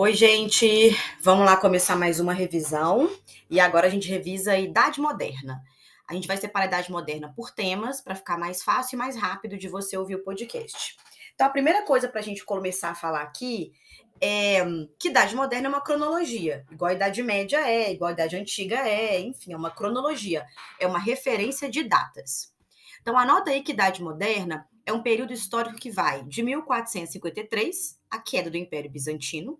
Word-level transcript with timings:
Oi, 0.00 0.14
gente. 0.14 0.96
Vamos 1.20 1.44
lá 1.44 1.56
começar 1.56 1.96
mais 1.96 2.20
uma 2.20 2.32
revisão. 2.32 3.10
E 3.50 3.58
agora 3.58 3.88
a 3.88 3.90
gente 3.90 4.08
revisa 4.08 4.52
a 4.52 4.60
Idade 4.60 5.00
Moderna. 5.00 5.60
A 6.06 6.14
gente 6.14 6.28
vai 6.28 6.36
separar 6.36 6.66
a 6.66 6.68
Idade 6.68 6.92
Moderna 6.92 7.32
por 7.34 7.50
temas 7.50 8.00
para 8.00 8.14
ficar 8.14 8.38
mais 8.38 8.62
fácil 8.62 8.94
e 8.94 8.96
mais 8.96 9.16
rápido 9.16 9.58
de 9.58 9.66
você 9.66 9.96
ouvir 9.98 10.14
o 10.14 10.22
podcast. 10.22 10.96
Então, 11.34 11.48
a 11.48 11.50
primeira 11.50 11.84
coisa 11.84 12.08
para 12.08 12.20
a 12.20 12.22
gente 12.22 12.44
começar 12.44 12.90
a 12.90 12.94
falar 12.94 13.22
aqui 13.22 13.72
é 14.20 14.60
que 15.00 15.08
Idade 15.08 15.34
Moderna 15.34 15.66
é 15.66 15.68
uma 15.68 15.80
cronologia, 15.80 16.64
igual 16.70 16.92
a 16.92 16.94
Idade 16.94 17.20
Média 17.20 17.68
é, 17.68 17.92
igual 17.92 18.10
a 18.10 18.12
Idade 18.12 18.36
Antiga 18.36 18.76
é, 18.76 19.18
enfim, 19.18 19.52
é 19.52 19.56
uma 19.56 19.72
cronologia, 19.72 20.46
é 20.78 20.86
uma 20.86 21.00
referência 21.00 21.68
de 21.68 21.82
datas. 21.82 22.54
Então, 23.02 23.18
anota 23.18 23.50
aí 23.50 23.64
que 23.64 23.72
Idade 23.72 24.00
Moderna 24.00 24.64
é 24.86 24.92
um 24.92 25.02
período 25.02 25.32
histórico 25.32 25.74
que 25.74 25.90
vai 25.90 26.22
de 26.22 26.40
1453, 26.44 27.98
a 28.08 28.20
queda 28.20 28.48
do 28.48 28.56
Império 28.56 28.88
Bizantino, 28.88 29.58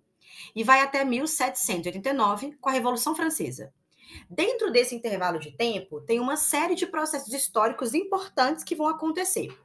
e 0.55 0.65
vai 0.65 0.81
até 0.81 1.05
1789, 1.05 2.57
com 2.61 2.69
a 2.69 2.73
Revolução 2.73 3.15
Francesa. 3.15 3.73
Dentro 4.29 4.71
desse 4.71 4.95
intervalo 4.95 5.39
de 5.39 5.53
tempo, 5.53 6.01
tem 6.01 6.19
uma 6.19 6.37
série 6.37 6.75
de 6.75 6.87
processos 6.87 7.33
históricos 7.33 7.95
importantes 7.95 8.65
que 8.65 8.75
vão 8.75 8.89
acontecer. 8.89 9.57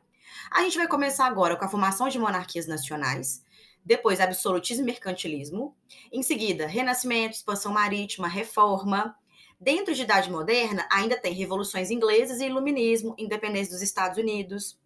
A 0.52 0.64
gente 0.64 0.78
vai 0.78 0.88
começar 0.88 1.26
agora 1.26 1.56
com 1.56 1.66
a 1.66 1.70
formação 1.70 2.10
de 2.10 2.20
monarquias 2.20 2.68
nacionais, 2.68 3.44
depois 3.86 4.20
absolutismo 4.20 4.84
e 4.84 4.86
mercantilismo, 4.86 5.76
em 6.12 6.24
seguida, 6.24 6.68
renascimento, 6.68 7.36
expansão 7.36 7.74
marítima, 7.74 8.28
reforma. 8.28 9.16
Dentro 9.60 9.94
de 9.94 10.02
Idade 10.02 10.30
Moderna, 10.30 10.88
ainda 10.92 11.18
tem 11.18 11.34
revoluções 11.34 11.90
inglesas 11.90 12.40
e 12.40 12.46
iluminismo, 12.46 13.16
independência 13.18 13.74
dos 13.74 13.82
Estados 13.82 14.18
Unidos, 14.18 14.78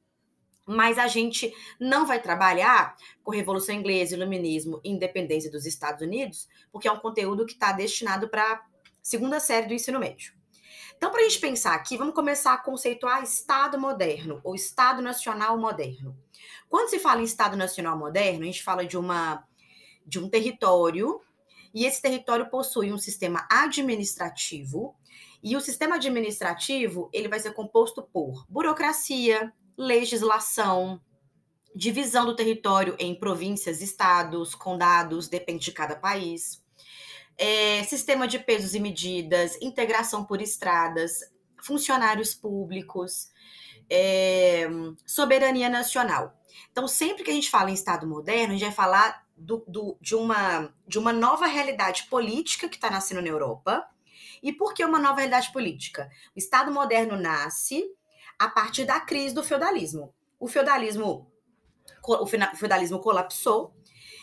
mas 0.68 0.98
a 0.98 1.08
gente 1.08 1.54
não 1.80 2.06
vai 2.06 2.22
trabalhar 2.22 2.96
com 3.24 3.32
Revolução 3.32 3.74
Inglesa, 3.74 4.16
Iluminismo 4.16 4.82
Independência 4.84 5.50
dos 5.50 5.66
Estados 5.66 6.02
Unidos, 6.02 6.48
porque 6.72 6.88
é 6.88 6.92
um 6.92 7.00
conteúdo 7.00 7.46
que 7.46 7.54
está 7.54 7.72
destinado 7.72 8.28
para 8.28 8.64
segunda 9.02 9.40
série 9.40 9.68
do 9.68 9.74
ensino 9.74 10.00
médio. 10.00 10.34
Então, 10.98 11.12
para 11.12 11.22
a 11.22 11.24
gente 11.24 11.40
pensar 11.40 11.76
aqui, 11.76 11.96
vamos 11.96 12.16
começar 12.16 12.54
a 12.54 12.58
conceituar 12.58 13.24
Estado 13.24 13.80
moderno 13.80 14.42
ou 14.44 14.56
Estado 14.56 15.02
nacional 15.02 15.58
moderno. 15.58 16.18
Quando 16.68 16.90
se 16.90 17.00
fala 17.00 17.22
em 17.22 17.26
Estado 17.26 17.56
nacional 17.56 17.98
moderno, 17.98 18.42
a 18.42 18.46
gente 18.46 18.64
fala 18.64 18.86
de 18.86 18.98
uma 18.98 19.48
de 20.06 20.20
um 20.20 20.30
território 20.30 21.22
e 21.74 21.86
esse 21.86 22.02
território 22.02 22.50
possui 22.50 22.94
um 22.94 22.98
sistema 22.98 23.46
administrativo 23.52 24.96
e 25.44 25.56
o 25.56 25.62
sistema 25.62 25.96
administrativo 25.96 27.10
ele 27.14 27.28
vai 27.28 27.40
ser 27.40 27.54
composto 27.54 28.02
por 28.02 28.46
burocracia, 28.50 29.54
legislação, 29.78 31.00
divisão 31.76 32.26
do 32.26 32.36
território 32.36 32.96
em 32.98 33.14
províncias, 33.14 33.82
estados, 33.82 34.56
condados, 34.56 35.28
depende 35.28 35.66
de 35.66 35.72
cada 35.72 35.96
país, 35.96 36.64
é, 37.38 37.84
sistema 37.84 38.28
de 38.28 38.40
pesos 38.40 38.74
e 38.74 38.80
medidas, 38.80 39.58
integração 39.62 40.26
por 40.26 40.42
estradas, 40.42 41.20
funcionários 41.64 42.34
públicos, 42.34 43.32
é, 43.90 44.68
soberania 45.06 45.70
nacional. 45.70 46.34
Então, 46.72 46.88
sempre 46.88 47.24
que 47.24 47.30
a 47.30 47.34
gente 47.34 47.50
fala 47.50 47.70
em 47.70 47.76
Estado 47.76 48.08
moderno, 48.08 48.54
a 48.54 48.58
gente 48.58 48.66
vai 48.66 48.74
falar 48.74 49.26
do, 49.38 49.64
do, 49.68 49.98
de, 50.02 50.16
uma, 50.16 50.74
de 50.88 50.98
uma 50.98 51.14
nova 51.14 51.46
realidade 51.46 52.08
política 52.10 52.68
que 52.68 52.76
está 52.76 52.90
nascendo 52.90 53.22
na 53.22 53.28
Europa. 53.28 53.88
E 54.42 54.52
por 54.52 54.74
que 54.74 54.84
uma 54.84 55.00
nova 55.00 55.18
realidade 55.18 55.52
política? 55.52 56.10
O 56.36 56.40
Estado 56.40 56.72
moderno 56.72 57.16
nasce 57.16 57.84
a 58.38 58.48
partir 58.48 58.86
da 58.86 59.00
crise 59.00 59.34
do 59.34 59.44
feudalismo. 59.44 60.14
O 60.40 60.48
feudalismo, 60.48 61.32
o 62.06 62.26
feudalismo 62.26 63.00
colapsou. 63.00 63.74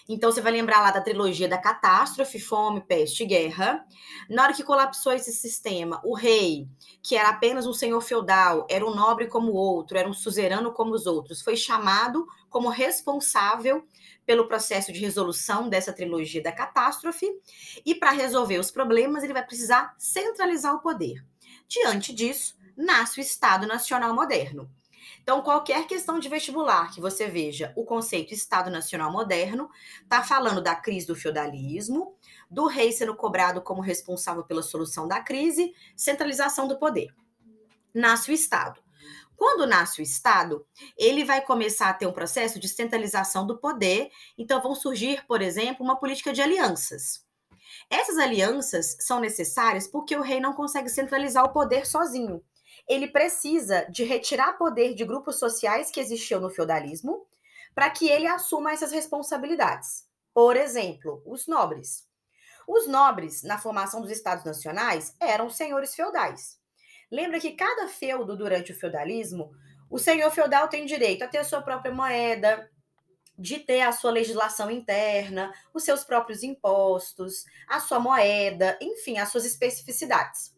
Então 0.07 0.31
você 0.31 0.43
vai 0.43 0.53
lembrar 0.53 0.81
lá 0.81 0.91
da 0.91 1.01
trilogia 1.01 1.49
da 1.49 1.57
catástrofe, 1.57 2.39
fome, 2.39 2.83
peste 2.83 3.25
guerra. 3.25 3.85
Na 4.29 4.43
hora 4.43 4.53
que 4.53 4.63
colapsou 4.63 5.15
esse 5.15 5.33
sistema, 5.33 5.99
o 6.05 6.15
rei, 6.15 6.69
que 7.03 7.17
era 7.17 7.31
apenas 7.31 7.67
um 7.67 7.73
senhor 7.73 8.01
feudal, 8.03 8.67
era 8.69 8.85
um 8.85 8.95
nobre 8.95 9.29
como 9.29 9.51
o 9.51 9.57
outro, 9.57 9.97
era 9.97 10.09
um 10.09 10.13
suzerano 10.13 10.73
como 10.73 10.93
os 10.93 11.07
outros, 11.07 11.41
foi 11.41 11.57
chamado 11.57 12.27
como 12.51 12.69
responsável 12.69 13.83
pelo 14.27 14.47
processo 14.47 14.93
de 14.93 15.01
resolução 15.01 15.71
dessa 15.71 15.93
trilogia 15.93 16.43
da 16.43 16.53
catástrofe, 16.53 17.27
e 17.85 17.95
para 17.95 18.11
resolver 18.11 18.59
os 18.59 18.71
problemas, 18.71 19.25
ele 19.25 19.33
vai 19.33 19.45
precisar 19.45 19.95
centralizar 19.99 20.75
o 20.75 20.81
poder. 20.81 21.25
Diante 21.67 22.13
disso, 22.13 22.57
nasce 22.77 23.21
o 23.21 23.23
Estado 23.23 23.67
Nacional 23.67 24.15
Moderno. 24.15 24.71
Então, 25.23 25.43
qualquer 25.43 25.87
questão 25.87 26.19
de 26.19 26.29
vestibular 26.29 26.93
que 26.93 27.01
você 27.01 27.29
veja 27.29 27.73
o 27.77 27.85
conceito 27.85 28.35
Estado 28.35 28.71
Nacional 28.71 29.11
Moderno, 29.11 29.71
está 30.03 30.23
falando 30.23 30.63
da 30.63 30.75
crise 30.75 31.07
do 31.07 31.17
feudalismo, 31.17 32.17
do 32.51 32.67
rei 32.67 32.93
sendo 32.93 33.15
cobrado 33.15 33.63
como 33.63 33.81
responsável 33.81 34.45
pela 34.45 34.63
solução 34.63 35.09
da 35.09 35.21
crise, 35.21 35.75
centralização 35.97 36.69
do 36.69 36.79
poder. 36.79 37.09
Nasce 37.93 38.31
o 38.31 38.35
Estado. 38.35 38.83
Quando 39.37 39.67
nasce 39.67 40.01
o 40.01 40.03
Estado, 40.03 40.65
ele 40.97 41.25
vai 41.25 41.41
começar 41.41 41.89
a 41.89 41.95
ter 41.95 42.07
um 42.07 42.13
processo 42.13 42.59
de 42.61 42.69
centralização 42.69 43.47
do 43.47 43.59
poder, 43.59 44.11
então 44.39 44.63
vão 44.63 44.75
surgir, 44.75 45.27
por 45.27 45.43
exemplo, 45.43 45.85
uma 45.85 45.97
política 45.97 46.33
de 46.33 46.41
alianças. 46.41 47.25
Essas 47.91 48.17
alianças 48.17 48.97
são 49.01 49.21
necessárias 49.21 49.87
porque 49.87 50.17
o 50.17 50.23
rei 50.23 50.39
não 50.39 50.53
consegue 50.53 50.89
centralizar 50.89 51.45
o 51.45 51.53
poder 51.53 51.87
sozinho 51.87 52.43
ele 52.89 53.09
precisa 53.09 53.87
de 53.91 54.05
retirar 54.05 54.55
poder 54.55 54.95
de 54.95 55.05
grupos 55.05 55.39
sociais 55.39 55.91
que 55.91 56.01
existiam 56.01 56.41
no 56.41 56.51
feudalismo 56.51 57.27
para 57.75 57.91
que 57.91 58.09
ele 58.09 58.27
assuma 58.27 58.73
essas 58.73 58.93
responsabilidades. 58.93 60.07
Por 60.33 60.57
exemplo, 60.57 61.23
os 61.27 61.47
nobres. 61.47 62.07
Os 62.67 62.87
nobres, 62.87 63.43
na 63.43 63.59
formação 63.59 64.01
dos 64.01 64.11
estados 64.11 64.45
nacionais, 64.45 65.15
eram 65.21 65.51
senhores 65.51 65.95
feudais. 65.95 66.59
Lembra 67.11 67.39
que 67.39 67.53
cada 67.53 67.89
feudo 67.89 68.37
durante 68.37 68.73
o 68.73 68.75
feudalismo, 68.75 69.53
o 69.91 69.99
senhor 69.99 70.31
feudal 70.31 70.69
tem 70.69 70.87
direito 70.87 71.23
a 71.23 71.29
ter 71.29 71.39
a 71.39 71.45
sua 71.45 71.63
própria 71.63 71.93
moeda, 71.93 72.71
de 73.37 73.59
ter 73.59 73.83
a 73.83 73.93
sua 73.93 74.11
legislação 74.11 74.71
interna, 74.71 75.53
os 75.73 75.83
seus 75.83 76.05
próprios 76.05 76.43
impostos, 76.43 77.45
a 77.69 77.81
sua 77.81 77.99
moeda, 77.99 78.79
enfim, 78.81 79.19
as 79.19 79.29
suas 79.29 79.45
especificidades. 79.45 80.54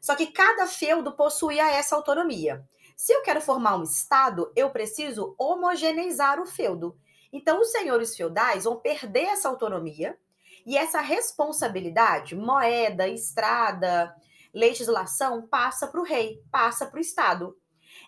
Só 0.00 0.14
que 0.14 0.28
cada 0.28 0.66
feudo 0.66 1.12
possuía 1.12 1.70
essa 1.70 1.96
autonomia. 1.96 2.64
Se 2.96 3.12
eu 3.12 3.22
quero 3.22 3.40
formar 3.40 3.76
um 3.76 3.84
estado, 3.84 4.52
eu 4.56 4.70
preciso 4.70 5.34
homogeneizar 5.38 6.40
o 6.40 6.46
feudo. 6.46 6.98
Então, 7.32 7.60
os 7.60 7.70
senhores 7.70 8.16
feudais 8.16 8.64
vão 8.64 8.76
perder 8.76 9.24
essa 9.24 9.48
autonomia 9.48 10.18
e 10.66 10.76
essa 10.76 11.00
responsabilidade, 11.00 12.34
moeda, 12.34 13.06
estrada, 13.06 14.14
legislação, 14.52 15.46
passa 15.46 15.86
para 15.86 16.00
o 16.00 16.04
rei, 16.04 16.42
passa 16.50 16.86
para 16.86 16.98
o 16.98 17.00
estado. 17.00 17.56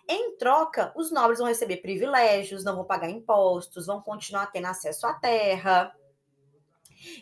Em 0.07 0.35
troca, 0.37 0.91
os 0.95 1.11
nobres 1.11 1.39
vão 1.39 1.47
receber 1.47 1.77
privilégios, 1.77 2.63
não 2.63 2.75
vão 2.75 2.85
pagar 2.85 3.09
impostos, 3.09 3.85
vão 3.85 4.01
continuar 4.01 4.51
tendo 4.51 4.67
acesso 4.67 5.07
à 5.07 5.13
terra. 5.13 5.95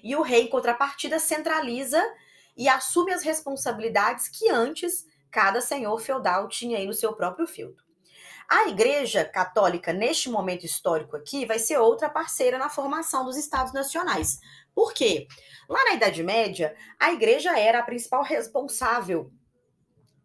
E 0.03 0.15
o 0.15 0.21
rei, 0.21 0.43
em 0.43 0.49
contrapartida, 0.49 1.19
centraliza 1.19 2.01
e 2.55 2.67
assume 2.67 3.13
as 3.13 3.23
responsabilidades 3.23 4.27
que 4.27 4.49
antes 4.49 5.05
cada 5.31 5.61
senhor 5.61 5.99
feudal 5.99 6.47
tinha 6.47 6.77
aí 6.77 6.85
no 6.85 6.93
seu 6.93 7.13
próprio 7.13 7.47
feudo. 7.47 7.83
A 8.49 8.67
Igreja 8.67 9.23
Católica, 9.23 9.93
neste 9.93 10.27
momento 10.27 10.65
histórico 10.65 11.15
aqui, 11.15 11.45
vai 11.45 11.59
ser 11.59 11.77
outra 11.77 12.09
parceira 12.09 12.57
na 12.57 12.67
formação 12.67 13.23
dos 13.23 13.37
Estados 13.37 13.71
Nacionais. 13.71 14.39
Por 14.73 14.91
quê? 14.91 15.27
Lá 15.69 15.83
na 15.85 15.93
Idade 15.93 16.23
Média, 16.23 16.75
a 16.99 17.11
Igreja 17.11 17.57
era 17.59 17.79
a 17.79 17.83
principal 17.83 18.23
responsável 18.23 19.31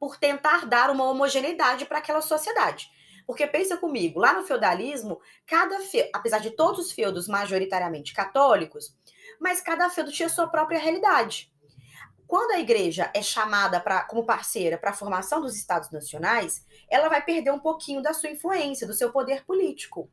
por 0.00 0.16
tentar 0.16 0.64
dar 0.66 0.90
uma 0.90 1.04
homogeneidade 1.04 1.84
para 1.84 1.98
aquela 1.98 2.22
sociedade. 2.22 2.88
Porque 3.26 3.46
pensa 3.46 3.76
comigo, 3.76 4.20
lá 4.20 4.32
no 4.32 4.46
feudalismo, 4.46 5.20
cada 5.46 5.76
apesar 6.14 6.38
de 6.38 6.50
todos 6.50 6.86
os 6.86 6.92
feudos 6.92 7.28
majoritariamente 7.28 8.14
católicos, 8.14 8.94
mas 9.40 9.60
cada 9.60 9.90
feudo 9.90 10.12
tinha 10.12 10.28
sua 10.28 10.46
própria 10.46 10.78
realidade. 10.78 11.52
Quando 12.34 12.50
a 12.50 12.58
igreja 12.58 13.12
é 13.14 13.22
chamada 13.22 13.78
pra, 13.78 14.02
como 14.02 14.26
parceira 14.26 14.76
para 14.76 14.90
a 14.90 14.92
formação 14.92 15.40
dos 15.40 15.54
estados 15.54 15.92
nacionais, 15.92 16.66
ela 16.90 17.08
vai 17.08 17.24
perder 17.24 17.52
um 17.52 17.60
pouquinho 17.60 18.02
da 18.02 18.12
sua 18.12 18.28
influência, 18.28 18.88
do 18.88 18.92
seu 18.92 19.12
poder 19.12 19.44
político. 19.44 20.10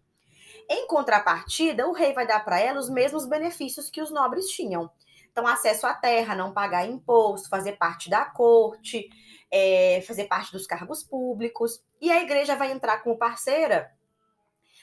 Em 0.69 0.85
contrapartida, 0.85 1.87
o 1.87 1.93
rei 1.93 2.13
vai 2.13 2.27
dar 2.27 2.45
para 2.45 2.59
ela 2.59 2.79
os 2.79 2.91
mesmos 2.91 3.25
benefícios 3.25 3.89
que 3.89 4.03
os 4.03 4.11
nobres 4.11 4.45
tinham. 4.49 4.87
Então, 5.31 5.47
acesso 5.47 5.87
à 5.87 5.95
terra, 5.95 6.35
não 6.35 6.53
pagar 6.53 6.87
imposto, 6.87 7.49
fazer 7.49 7.71
parte 7.77 8.07
da 8.07 8.23
corte, 8.23 9.09
é, 9.49 10.03
fazer 10.05 10.25
parte 10.25 10.51
dos 10.51 10.67
cargos 10.67 11.01
públicos. 11.01 11.83
E 11.99 12.11
a 12.11 12.21
igreja 12.21 12.55
vai 12.55 12.71
entrar 12.71 12.99
como 12.99 13.17
parceira 13.17 13.91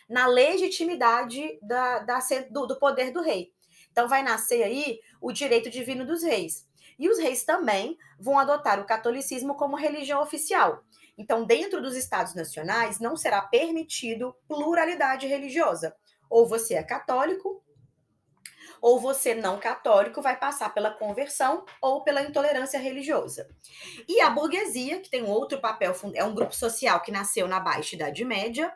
na 0.09 0.27
legitimidade 0.27 1.57
da, 1.63 2.01
da 2.01 2.19
do, 2.51 2.67
do 2.67 2.81
poder 2.81 3.13
do 3.13 3.23
rei. 3.23 3.53
Então, 3.93 4.09
vai 4.09 4.25
nascer 4.25 4.65
aí 4.65 4.99
o 5.21 5.31
direito 5.31 5.71
divino 5.71 6.05
dos 6.05 6.25
reis. 6.25 6.67
E 6.99 7.09
os 7.09 7.19
reis 7.19 7.45
também 7.45 7.97
vão 8.19 8.39
adotar 8.39 8.81
o 8.81 8.85
catolicismo 8.85 9.55
como 9.55 9.77
religião 9.77 10.21
oficial. 10.21 10.83
Então, 11.17 11.45
dentro 11.45 11.81
dos 11.81 11.97
estados 11.97 12.35
nacionais, 12.35 12.99
não 12.99 13.17
será 13.17 13.43
permitido 13.43 14.35
pluralidade 14.47 15.27
religiosa. 15.27 15.95
Ou 16.31 16.47
você 16.47 16.75
é 16.75 16.83
católico, 16.83 17.63
ou 18.81 19.01
você 19.01 19.35
não 19.35 19.59
católico 19.59 20.23
vai 20.23 20.37
passar 20.37 20.73
pela 20.73 20.91
conversão 20.91 21.65
ou 21.81 22.03
pela 22.03 22.23
intolerância 22.23 22.79
religiosa. 22.79 23.49
E 24.09 24.21
a 24.21 24.31
burguesia, 24.31 25.01
que 25.01 25.11
tem 25.11 25.25
outro 25.25 25.61
papel, 25.61 25.95
é 26.15 26.25
um 26.25 26.35
grupo 26.35 26.55
social 26.55 27.01
que 27.01 27.13
nasceu 27.13 27.49
na 27.49 27.61
Baixa 27.61 27.97
Idade 27.97 28.25
Média, 28.25 28.73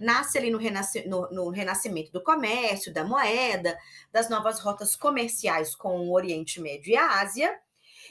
nasce 0.00 0.38
ali 0.38 0.50
no, 0.50 0.58
renasc 0.58 1.04
no, 1.06 1.28
no 1.30 1.50
renascimento 1.50 2.12
do 2.12 2.22
comércio, 2.22 2.92
da 2.92 3.04
moeda, 3.04 3.76
das 4.10 4.28
novas 4.28 4.60
rotas 4.60 4.96
comerciais 4.96 5.74
com 5.74 6.00
o 6.00 6.12
Oriente 6.12 6.60
Médio 6.60 6.92
e 6.92 6.96
a 6.96 7.20
Ásia, 7.20 7.58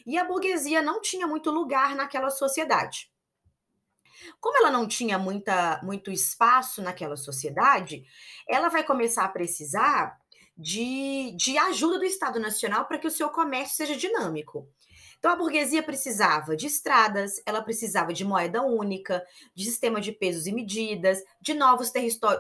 e 0.06 0.18
a 0.18 0.24
burguesia 0.24 0.82
não 0.82 1.02
tinha 1.02 1.28
muito 1.28 1.52
lugar 1.52 1.96
naquela 1.96 2.30
sociedade. 2.30 3.12
Como 4.40 4.58
ela 4.58 4.72
não 4.72 4.88
tinha 4.88 5.18
muita, 5.18 5.80
muito 5.84 6.12
espaço 6.12 6.82
naquela 6.82 7.18
sociedade, 7.18 8.04
ela 8.48 8.70
vai 8.70 8.84
começar 8.84 9.26
a 9.26 9.30
precisar 9.30 10.21
de, 10.62 11.36
de 11.36 11.58
ajuda 11.58 11.98
do 11.98 12.06
Estado 12.06 12.40
Nacional 12.40 12.86
para 12.86 13.00
que 13.00 13.08
o 13.08 13.12
seu 13.12 13.30
comércio 13.30 13.76
seja 13.76 13.96
dinâmico. 13.96 14.70
Então, 15.18 15.32
a 15.32 15.36
burguesia 15.36 15.84
precisava 15.84 16.56
de 16.56 16.68
estradas, 16.68 17.42
ela 17.46 17.62
precisava 17.62 18.12
de 18.12 18.26
moeda 18.26 18.62
única, 18.64 19.24
de 19.54 19.66
sistema 19.66 20.02
de 20.02 20.12
pesos 20.12 20.48
e 20.48 20.52
medidas, 20.52 21.24
de 21.40 21.54
novos, 21.54 21.92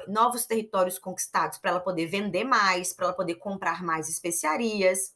novos 0.07 0.45
territórios 0.45 0.97
conquistados 0.97 1.57
para 1.57 1.71
ela 1.71 1.79
poder 1.79 2.07
vender 2.07 2.43
mais, 2.43 2.93
para 2.93 3.07
ela 3.07 3.15
poder 3.15 3.35
comprar 3.35 3.83
mais 3.83 4.09
especiarias. 4.09 5.15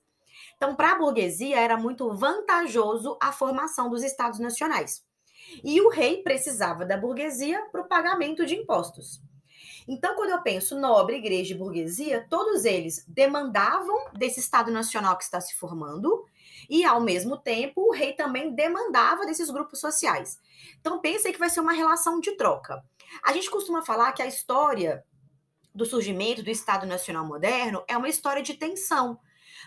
Então, 0.56 0.76
para 0.76 0.92
a 0.92 0.98
burguesia, 0.98 1.60
era 1.60 1.78
muito 1.78 2.12
vantajoso 2.16 3.18
a 3.22 3.32
formação 3.32 3.90
dos 3.90 4.04
estados 4.04 4.40
nacionais. 4.40 5.04
E 5.64 5.82
o 5.82 5.90
rei 5.90 6.22
precisava 6.22 6.86
da 6.86 6.98
burguesia 6.98 7.66
para 7.72 7.82
o 7.82 7.88
pagamento 7.88 8.46
de 8.46 8.56
impostos. 8.56 9.22
Então, 9.88 10.16
quando 10.16 10.32
eu 10.32 10.42
penso 10.42 10.80
nobre, 10.80 11.18
igreja 11.18 11.54
e 11.54 11.58
burguesia, 11.58 12.26
todos 12.30 12.66
eles 12.66 13.06
demandavam 13.08 14.06
desse 14.14 14.40
Estado 14.40 14.72
Nacional 14.72 15.18
que 15.18 15.24
está 15.24 15.40
se 15.40 15.56
formando, 15.56 16.26
e, 16.70 16.84
ao 16.84 17.00
mesmo 17.00 17.38
tempo, 17.38 17.82
o 17.82 17.92
rei 17.92 18.14
também 18.14 18.54
demandava 18.54 19.26
desses 19.26 19.50
grupos 19.50 19.80
sociais. 19.80 20.40
Então, 20.80 21.00
pensem 21.00 21.32
que 21.32 21.40
vai 21.40 21.50
ser 21.50 21.60
uma 21.60 21.74
relação 21.74 22.20
de 22.20 22.32
troca. 22.32 22.84
A 23.24 23.34
gente 23.34 23.50
costuma 23.50 23.84
falar 23.84 24.12
que 24.14 24.22
a 24.22 24.28
história 24.28 25.04
do 25.74 25.86
surgimento 25.86 26.42
do 26.42 26.50
Estado 26.50 26.86
Nacional 26.86 27.26
moderno 27.26 27.84
é 27.88 27.98
uma 27.98 28.10
história 28.10 28.42
de 28.42 28.54
tensão. 28.54 29.20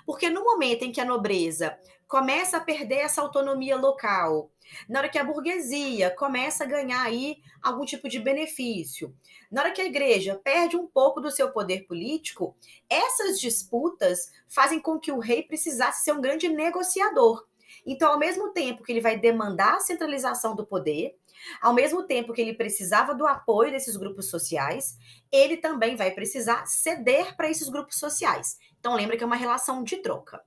Porque 0.06 0.30
no 0.30 0.42
momento 0.42 0.82
em 0.82 0.90
que 0.90 1.00
a 1.00 1.04
nobreza 1.04 1.78
começa 2.06 2.56
a 2.56 2.60
perder 2.60 3.00
essa 3.00 3.20
autonomia 3.20 3.76
local, 3.76 4.50
na 4.88 5.00
hora 5.00 5.08
que 5.08 5.18
a 5.18 5.24
burguesia 5.24 6.10
começa 6.10 6.64
a 6.64 6.66
ganhar 6.66 7.02
aí 7.02 7.38
algum 7.62 7.84
tipo 7.84 8.08
de 8.08 8.18
benefício, 8.18 9.14
na 9.50 9.62
hora 9.62 9.72
que 9.72 9.80
a 9.80 9.86
igreja 9.86 10.40
perde 10.42 10.76
um 10.76 10.86
pouco 10.86 11.20
do 11.20 11.30
seu 11.30 11.50
poder 11.50 11.86
político, 11.86 12.54
essas 12.88 13.40
disputas 13.40 14.30
fazem 14.46 14.80
com 14.80 14.98
que 14.98 15.12
o 15.12 15.18
rei 15.18 15.42
precisasse 15.42 16.04
ser 16.04 16.12
um 16.12 16.20
grande 16.20 16.48
negociador. 16.48 17.46
Então, 17.86 18.12
ao 18.12 18.18
mesmo 18.18 18.50
tempo 18.50 18.82
que 18.82 18.92
ele 18.92 19.00
vai 19.00 19.18
demandar 19.18 19.76
a 19.76 19.80
centralização 19.80 20.54
do 20.54 20.66
poder, 20.66 21.16
ao 21.60 21.72
mesmo 21.72 22.02
tempo 22.02 22.32
que 22.32 22.40
ele 22.40 22.54
precisava 22.54 23.14
do 23.14 23.26
apoio 23.26 23.70
desses 23.70 23.96
grupos 23.96 24.28
sociais, 24.28 24.98
ele 25.30 25.56
também 25.56 25.96
vai 25.96 26.10
precisar 26.10 26.66
ceder 26.66 27.36
para 27.36 27.50
esses 27.50 27.68
grupos 27.68 27.98
sociais. 27.98 28.58
Então, 28.78 28.94
lembra 28.94 29.16
que 29.16 29.22
é 29.22 29.26
uma 29.26 29.36
relação 29.36 29.82
de 29.82 29.96
troca. 29.98 30.42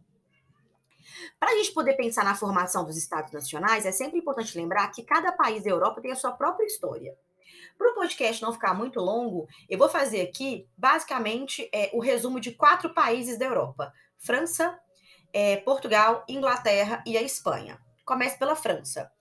Para 1.40 1.52
a 1.52 1.56
gente 1.56 1.72
poder 1.72 1.94
pensar 1.96 2.24
na 2.24 2.36
formação 2.36 2.84
dos 2.84 2.98
Estados 2.98 3.32
Nacionais, 3.32 3.86
é 3.86 3.92
sempre 3.92 4.20
importante 4.20 4.58
lembrar 4.58 4.90
que 4.92 5.04
cada 5.04 5.32
país 5.32 5.64
da 5.64 5.70
Europa 5.70 6.02
tem 6.02 6.12
a 6.12 6.16
sua 6.16 6.32
própria 6.32 6.66
história. 6.66 7.16
Para 7.78 7.92
o 7.92 7.96
podcast 7.96 8.42
não 8.42 8.54
ficar 8.54 8.74
muito 8.74 9.00
longo, 9.00 9.48
eu 9.70 9.78
vou 9.78 9.90
fazer 9.90 10.22
aqui, 10.22 10.68
basicamente, 10.78 11.70
é, 11.74 11.90
o 11.94 12.00
resumo 12.00 12.40
de 12.40 12.52
quatro 12.52 12.94
países 12.94 13.38
da 13.38 13.46
Europa: 13.46 13.92
França, 14.18 14.80
é, 15.34 15.58
Portugal, 15.58 16.24
Inglaterra 16.28 17.04
e 17.06 17.18
a 17.18 17.22
Espanha. 17.22 17.80
Comece 18.06 18.38
pela 18.38 18.56
França. 18.56 19.12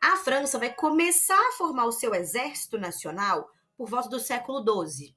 A 0.00 0.16
França 0.16 0.58
vai 0.58 0.74
começar 0.74 1.38
a 1.38 1.52
formar 1.52 1.86
o 1.86 1.92
seu 1.92 2.14
exército 2.14 2.76
nacional 2.76 3.48
por 3.76 3.88
volta 3.88 4.08
do 4.08 4.18
século 4.18 4.62
XII. 4.62 5.14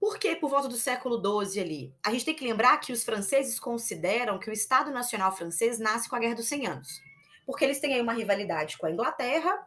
Por 0.00 0.18
que 0.18 0.36
por 0.36 0.48
volta 0.48 0.68
do 0.68 0.76
século 0.76 1.20
XII 1.44 1.60
ali? 1.60 1.94
A 2.04 2.12
gente 2.12 2.24
tem 2.24 2.34
que 2.34 2.44
lembrar 2.44 2.78
que 2.78 2.92
os 2.92 3.02
franceses 3.02 3.58
consideram 3.58 4.38
que 4.38 4.48
o 4.48 4.52
Estado 4.52 4.90
Nacional 4.92 5.34
francês 5.34 5.78
nasce 5.78 6.08
com 6.08 6.14
a 6.14 6.18
Guerra 6.20 6.36
dos 6.36 6.46
100 6.46 6.66
Anos. 6.66 7.02
Porque 7.44 7.64
eles 7.64 7.80
têm 7.80 7.94
aí 7.94 8.00
uma 8.00 8.12
rivalidade 8.12 8.78
com 8.78 8.86
a 8.86 8.90
Inglaterra, 8.90 9.58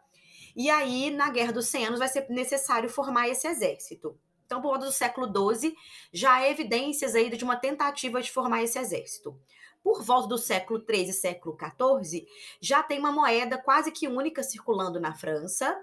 e 0.56 0.70
aí 0.70 1.10
na 1.10 1.30
Guerra 1.30 1.52
dos 1.52 1.66
100 1.66 1.86
Anos 1.86 1.98
vai 1.98 2.08
ser 2.08 2.28
necessário 2.30 2.88
formar 2.88 3.28
esse 3.28 3.46
exército. 3.46 4.18
Então, 4.46 4.60
por 4.60 4.68
volta 4.68 4.86
do 4.86 4.92
século 4.92 5.26
XII, 5.54 5.74
já 6.12 6.34
há 6.34 6.48
evidências 6.48 7.14
aí 7.14 7.30
de 7.30 7.44
uma 7.44 7.56
tentativa 7.56 8.20
de 8.20 8.30
formar 8.30 8.62
esse 8.62 8.78
exército. 8.78 9.38
Por 9.82 10.02
volta 10.02 10.28
do 10.28 10.38
século 10.38 10.78
XIII 10.78 11.08
e 11.08 11.12
século 11.12 11.56
XIV, 11.58 12.26
já 12.60 12.82
tem 12.82 12.98
uma 12.98 13.10
moeda 13.10 13.58
quase 13.58 13.90
que 13.90 14.06
única 14.06 14.42
circulando 14.42 15.00
na 15.00 15.14
França, 15.14 15.76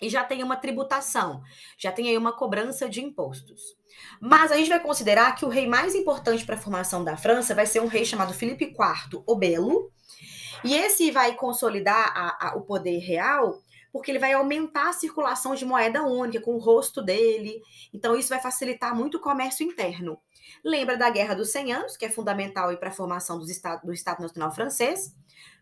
e 0.00 0.08
já 0.08 0.24
tem 0.24 0.42
uma 0.42 0.56
tributação, 0.56 1.42
já 1.76 1.90
tem 1.90 2.08
aí 2.08 2.16
uma 2.16 2.32
cobrança 2.32 2.88
de 2.88 3.02
impostos. 3.02 3.76
Mas 4.20 4.52
a 4.52 4.56
gente 4.56 4.68
vai 4.68 4.80
considerar 4.80 5.34
que 5.34 5.44
o 5.44 5.48
rei 5.48 5.66
mais 5.66 5.94
importante 5.94 6.44
para 6.44 6.54
a 6.54 6.60
formação 6.60 7.02
da 7.02 7.16
França 7.16 7.54
vai 7.54 7.66
ser 7.66 7.80
um 7.80 7.86
rei 7.86 8.04
chamado 8.04 8.34
Filipe 8.34 8.64
IV 8.64 9.22
o 9.26 9.36
Belo, 9.36 9.90
e 10.64 10.74
esse 10.74 11.10
vai 11.10 11.34
consolidar 11.34 12.12
a, 12.14 12.48
a, 12.48 12.56
o 12.56 12.62
poder 12.62 12.98
real 12.98 13.60
porque 13.92 14.10
ele 14.10 14.18
vai 14.18 14.32
aumentar 14.32 14.90
a 14.90 14.92
circulação 14.92 15.54
de 15.54 15.64
moeda 15.64 16.04
única 16.04 16.44
com 16.44 16.54
o 16.54 16.58
rosto 16.58 17.02
dele. 17.02 17.60
Então, 17.92 18.16
isso 18.16 18.28
vai 18.28 18.40
facilitar 18.40 18.94
muito 18.94 19.16
o 19.16 19.20
comércio 19.20 19.64
interno. 19.64 20.20
Lembra 20.64 20.96
da 20.96 21.08
Guerra 21.10 21.34
dos 21.34 21.50
100 21.50 21.72
Anos, 21.72 21.96
que 21.96 22.04
é 22.04 22.10
fundamental 22.10 22.76
para 22.76 22.90
a 22.90 22.92
formação 22.92 23.38
do 23.38 23.50
Estado, 23.50 23.86
do 23.86 23.92
Estado 23.92 24.20
Nacional 24.20 24.52
Francês. 24.52 25.14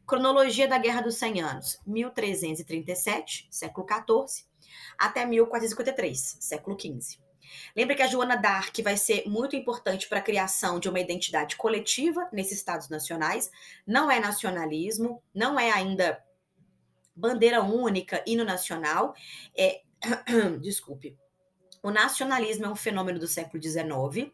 Cronologia 0.07 0.69
da 0.69 0.79
Guerra 0.79 1.01
dos 1.01 1.17
100 1.17 1.41
Anos, 1.41 1.81
1337, 1.85 3.49
século 3.51 3.87
XIV, 3.87 4.45
até 4.97 5.27
1453, 5.27 6.37
século 6.41 6.79
XV. 6.79 7.19
Lembra 7.75 7.97
que 7.97 8.03
a 8.03 8.07
Joana 8.07 8.37
d'Arc 8.37 8.83
vai 8.83 8.97
ser 8.97 9.25
muito 9.27 9.57
importante 9.57 10.09
para 10.09 10.19
a 10.19 10.23
criação 10.23 10.79
de 10.79 10.89
uma 10.89 11.01
identidade 11.01 11.57
coletiva 11.57 12.29
nesses 12.33 12.59
estados 12.59 12.89
nacionais. 12.89 13.51
Não 13.87 14.11
é 14.11 14.21
nacionalismo, 14.21 15.23
não 15.35 15.59
é 15.59 15.73
ainda 15.73 16.23
bandeira 17.15 17.63
única, 17.63 18.23
hino 18.27 18.45
nacional. 18.45 19.15
É, 19.57 19.83
desculpe, 20.61 21.17
o 21.87 21.91
nacionalismo 21.93 22.67
é 22.67 22.69
um 22.69 22.75
fenômeno 22.75 23.17
do 23.17 23.29
século 23.29 23.63
XIX, 23.63 24.33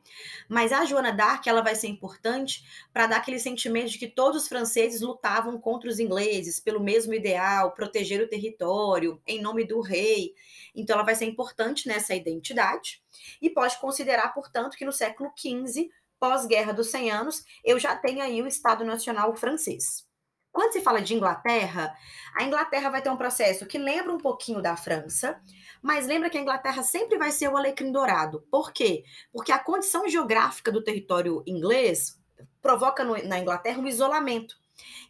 mas 0.48 0.72
a 0.72 0.86
Joana 0.86 1.12
d'Arc 1.12 1.46
ela 1.46 1.60
vai 1.60 1.74
ser 1.74 1.86
importante 1.86 2.64
para 2.94 3.06
dar 3.06 3.18
aquele 3.18 3.38
sentimento 3.38 3.90
de 3.90 3.98
que 3.98 4.08
todos 4.08 4.42
os 4.42 4.48
franceses 4.48 5.02
lutavam 5.02 5.60
contra 5.60 5.90
os 5.90 5.98
ingleses 5.98 6.58
pelo 6.58 6.80
mesmo 6.80 7.12
ideal, 7.12 7.72
proteger 7.72 8.22
o 8.22 8.28
território 8.28 9.20
em 9.26 9.42
nome 9.42 9.66
do 9.66 9.82
rei. 9.82 10.34
Então 10.74 10.94
ela 10.94 11.04
vai 11.04 11.14
ser 11.14 11.26
importante 11.26 11.86
nessa 11.86 12.14
identidade 12.14 13.02
e 13.40 13.50
pode 13.50 13.78
considerar, 13.78 14.32
portanto, 14.32 14.74
que 14.74 14.86
no 14.86 14.92
século 14.92 15.30
XV, 15.36 15.90
pós-guerra 16.18 16.72
dos 16.72 16.90
100 16.90 17.10
anos, 17.10 17.44
eu 17.62 17.78
já 17.78 17.94
tenho 17.94 18.22
aí 18.22 18.40
o 18.40 18.46
Estado 18.46 18.82
Nacional 18.82 19.36
francês. 19.36 20.10
Quando 20.52 20.72
se 20.72 20.82
fala 20.82 21.00
de 21.00 21.14
Inglaterra, 21.14 21.96
a 22.34 22.44
Inglaterra 22.44 22.90
vai 22.90 23.00
ter 23.00 23.08
um 23.08 23.16
processo 23.16 23.66
que 23.66 23.78
lembra 23.78 24.12
um 24.12 24.18
pouquinho 24.18 24.60
da 24.60 24.76
França, 24.76 25.40
mas 25.80 26.06
lembra 26.06 26.28
que 26.28 26.36
a 26.36 26.40
Inglaterra 26.40 26.82
sempre 26.82 27.16
vai 27.16 27.30
ser 27.30 27.48
o 27.48 27.56
alecrim 27.56 27.90
dourado. 27.90 28.46
Por 28.50 28.70
quê? 28.70 29.02
Porque 29.32 29.50
a 29.50 29.58
condição 29.58 30.06
geográfica 30.06 30.70
do 30.70 30.84
território 30.84 31.42
inglês 31.46 32.20
provoca 32.60 33.02
no, 33.02 33.16
na 33.26 33.38
Inglaterra 33.38 33.80
um 33.80 33.86
isolamento. 33.86 34.54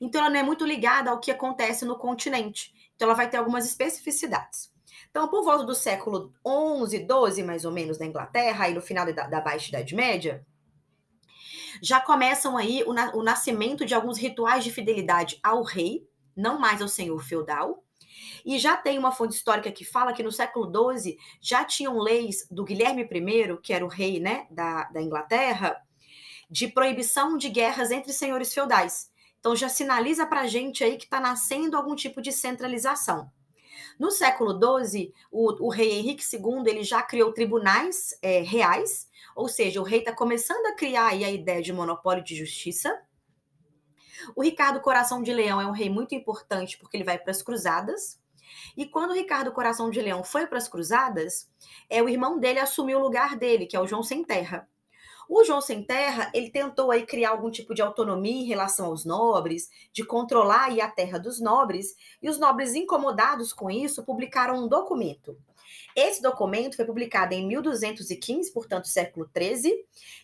Então, 0.01 0.21
ela 0.21 0.31
não 0.31 0.39
é 0.39 0.43
muito 0.43 0.65
ligada 0.65 1.11
ao 1.11 1.21
que 1.21 1.31
acontece 1.31 1.85
no 1.85 1.99
continente. 1.99 2.73
Então, 2.95 3.09
ela 3.09 3.17
vai 3.17 3.29
ter 3.29 3.37
algumas 3.37 3.67
especificidades. 3.67 4.71
Então, 5.11 5.29
por 5.29 5.45
volta 5.45 5.65
do 5.65 5.75
século 5.75 6.33
XI, 6.87 7.07
XII, 7.07 7.45
mais 7.45 7.65
ou 7.65 7.73
menos, 7.73 7.99
da 7.99 8.07
Inglaterra, 8.07 8.65
aí 8.65 8.75
no 8.75 8.81
final 8.81 9.13
da, 9.13 9.27
da 9.27 9.41
Baixa 9.41 9.69
Idade 9.69 9.95
Média, 9.95 10.47
já 11.81 12.01
começam 12.01 12.57
aí 12.57 12.83
o, 12.87 12.93
na, 12.93 13.15
o 13.15 13.23
nascimento 13.23 13.85
de 13.85 13.95
alguns 13.95 14.19
rituais 14.19 14.65
de 14.65 14.73
fidelidade 14.73 15.39
ao 15.43 15.63
rei, 15.63 16.07
não 16.37 16.59
mais 16.59 16.83
ao 16.83 16.89
senhor 16.89 17.23
feudal, 17.23 17.83
e 18.45 18.59
já 18.59 18.77
tem 18.77 18.99
uma 18.99 19.13
fonte 19.13 19.35
histórica 19.37 19.71
que 19.71 19.85
fala 19.85 20.13
que 20.13 20.23
no 20.23 20.33
século 20.33 20.71
XII 20.99 21.17
já 21.41 21.65
tinham 21.65 21.99
leis 21.99 22.47
do 22.51 22.65
Guilherme 22.65 23.03
I, 23.03 23.57
que 23.63 23.73
era 23.73 23.85
o 23.85 23.89
rei 23.89 24.19
né, 24.19 24.47
da, 24.51 24.85
da 24.85 25.01
Inglaterra, 25.01 25.81
de 26.51 26.69
proibição 26.69 27.37
de 27.37 27.49
guerras 27.49 27.91
entre 27.91 28.13
senhores 28.13 28.53
feudais. 28.53 29.11
Então 29.39 29.57
já 29.57 29.69
sinaliza 29.69 30.27
para 30.27 30.43
a 30.43 30.47
gente 30.47 30.85
aí 30.85 30.97
que 30.97 31.05
está 31.05 31.21
nascendo 31.21 31.77
algum 31.77 31.95
tipo 31.95 32.21
de 32.21 32.31
centralização. 32.31 33.31
No 33.99 34.11
século 34.11 34.59
XII, 34.59 35.13
o, 35.31 35.67
o, 35.67 35.71
rei 35.71 35.93
Henrique 35.93 36.25
II 36.33 36.63
ele 36.67 36.83
já 36.83 37.03
criou 37.03 37.33
tribunais 37.33 38.17
é, 38.23 38.41
reais, 38.41 39.09
ou 39.35 39.49
seja, 39.49 39.81
o 39.81 39.85
rei 39.85 40.01
está 40.01 40.15
começando 40.15 40.67
a 40.67 40.75
criar 40.75 41.09
a 41.09 41.31
ideia 41.31 41.63
de 41.63 41.73
monopólio 41.73 42.25
de 42.25 42.35
justiça. 42.35 43.01
O 44.37 44.43
Ricardo 44.43 44.81
Coração 44.81 45.23
de 45.23 45.33
Leão 45.33 45.61
é 45.61 45.67
um 45.67 45.73
rei 45.73 45.91
muito 45.91 46.15
importante 46.15 46.79
porque 46.79 46.97
ele 46.97 47.05
vai 47.05 47.19
para 47.19 47.31
as 47.31 47.43
cruzadas. 47.43 48.21
E 48.77 48.87
quando 48.87 49.11
o 49.11 49.15
Ricardo 49.15 49.53
Coração 49.53 49.91
de 49.91 50.01
Leão 50.01 50.23
foi 50.23 50.47
para 50.47 50.59
as 50.59 50.69
cruzadas, 50.69 51.51
é 51.89 52.03
o 52.03 52.09
irmão 52.09 52.39
dele 52.39 52.59
assumiu 52.59 52.99
o 52.99 53.03
lugar 53.03 53.37
dele, 53.37 53.67
que 53.67 53.77
é 53.77 53.81
o 53.81 53.87
João 53.87 54.03
Sem 54.03 54.25
Terra. 54.25 54.69
O 55.35 55.45
João 55.45 55.63
Sem 55.63 55.83
Terra, 55.83 56.31
ele 56.35 56.51
tentou 56.51 56.91
aí 56.91 57.07
criar 57.07 57.31
algum 57.31 57.51
tipo 57.51 57.75
de 57.75 57.81
autonomia 57.81 58.43
em 58.43 58.45
relação 58.45 58.89
aos 58.89 59.07
nobres, 59.07 59.71
de 59.91 60.05
controlar 60.05 60.65
aí 60.65 60.79
a 60.79 60.91
terra 60.91 61.19
dos 61.19 61.41
nobres, 61.41 61.97
e 62.21 62.29
os 62.29 62.39
nobres 62.39 62.75
incomodados 62.75 63.51
com 63.51 63.71
isso 63.71 64.05
publicaram 64.05 64.63
um 64.63 64.69
documento. 64.69 65.35
Esse 65.97 66.21
documento 66.21 66.77
foi 66.77 66.85
publicado 66.85 67.33
em 67.33 67.47
1215, 67.47 68.53
portanto, 68.53 68.89
século 68.89 69.27
XIII, 69.35 69.73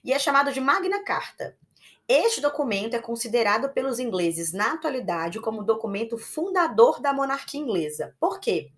e 0.05 0.13
é 0.13 0.19
chamado 0.19 0.53
de 0.53 0.61
Magna 0.61 1.03
Carta. 1.03 1.57
Este 2.07 2.43
documento 2.43 2.93
é 2.93 2.99
considerado 2.99 3.71
pelos 3.71 3.99
ingleses 3.99 4.53
na 4.53 4.75
atualidade 4.75 5.41
como 5.41 5.65
documento 5.65 6.19
fundador 6.19 7.01
da 7.01 7.15
monarquia 7.15 7.59
inglesa. 7.59 8.15
Por 8.21 8.39
quê? 8.39 8.71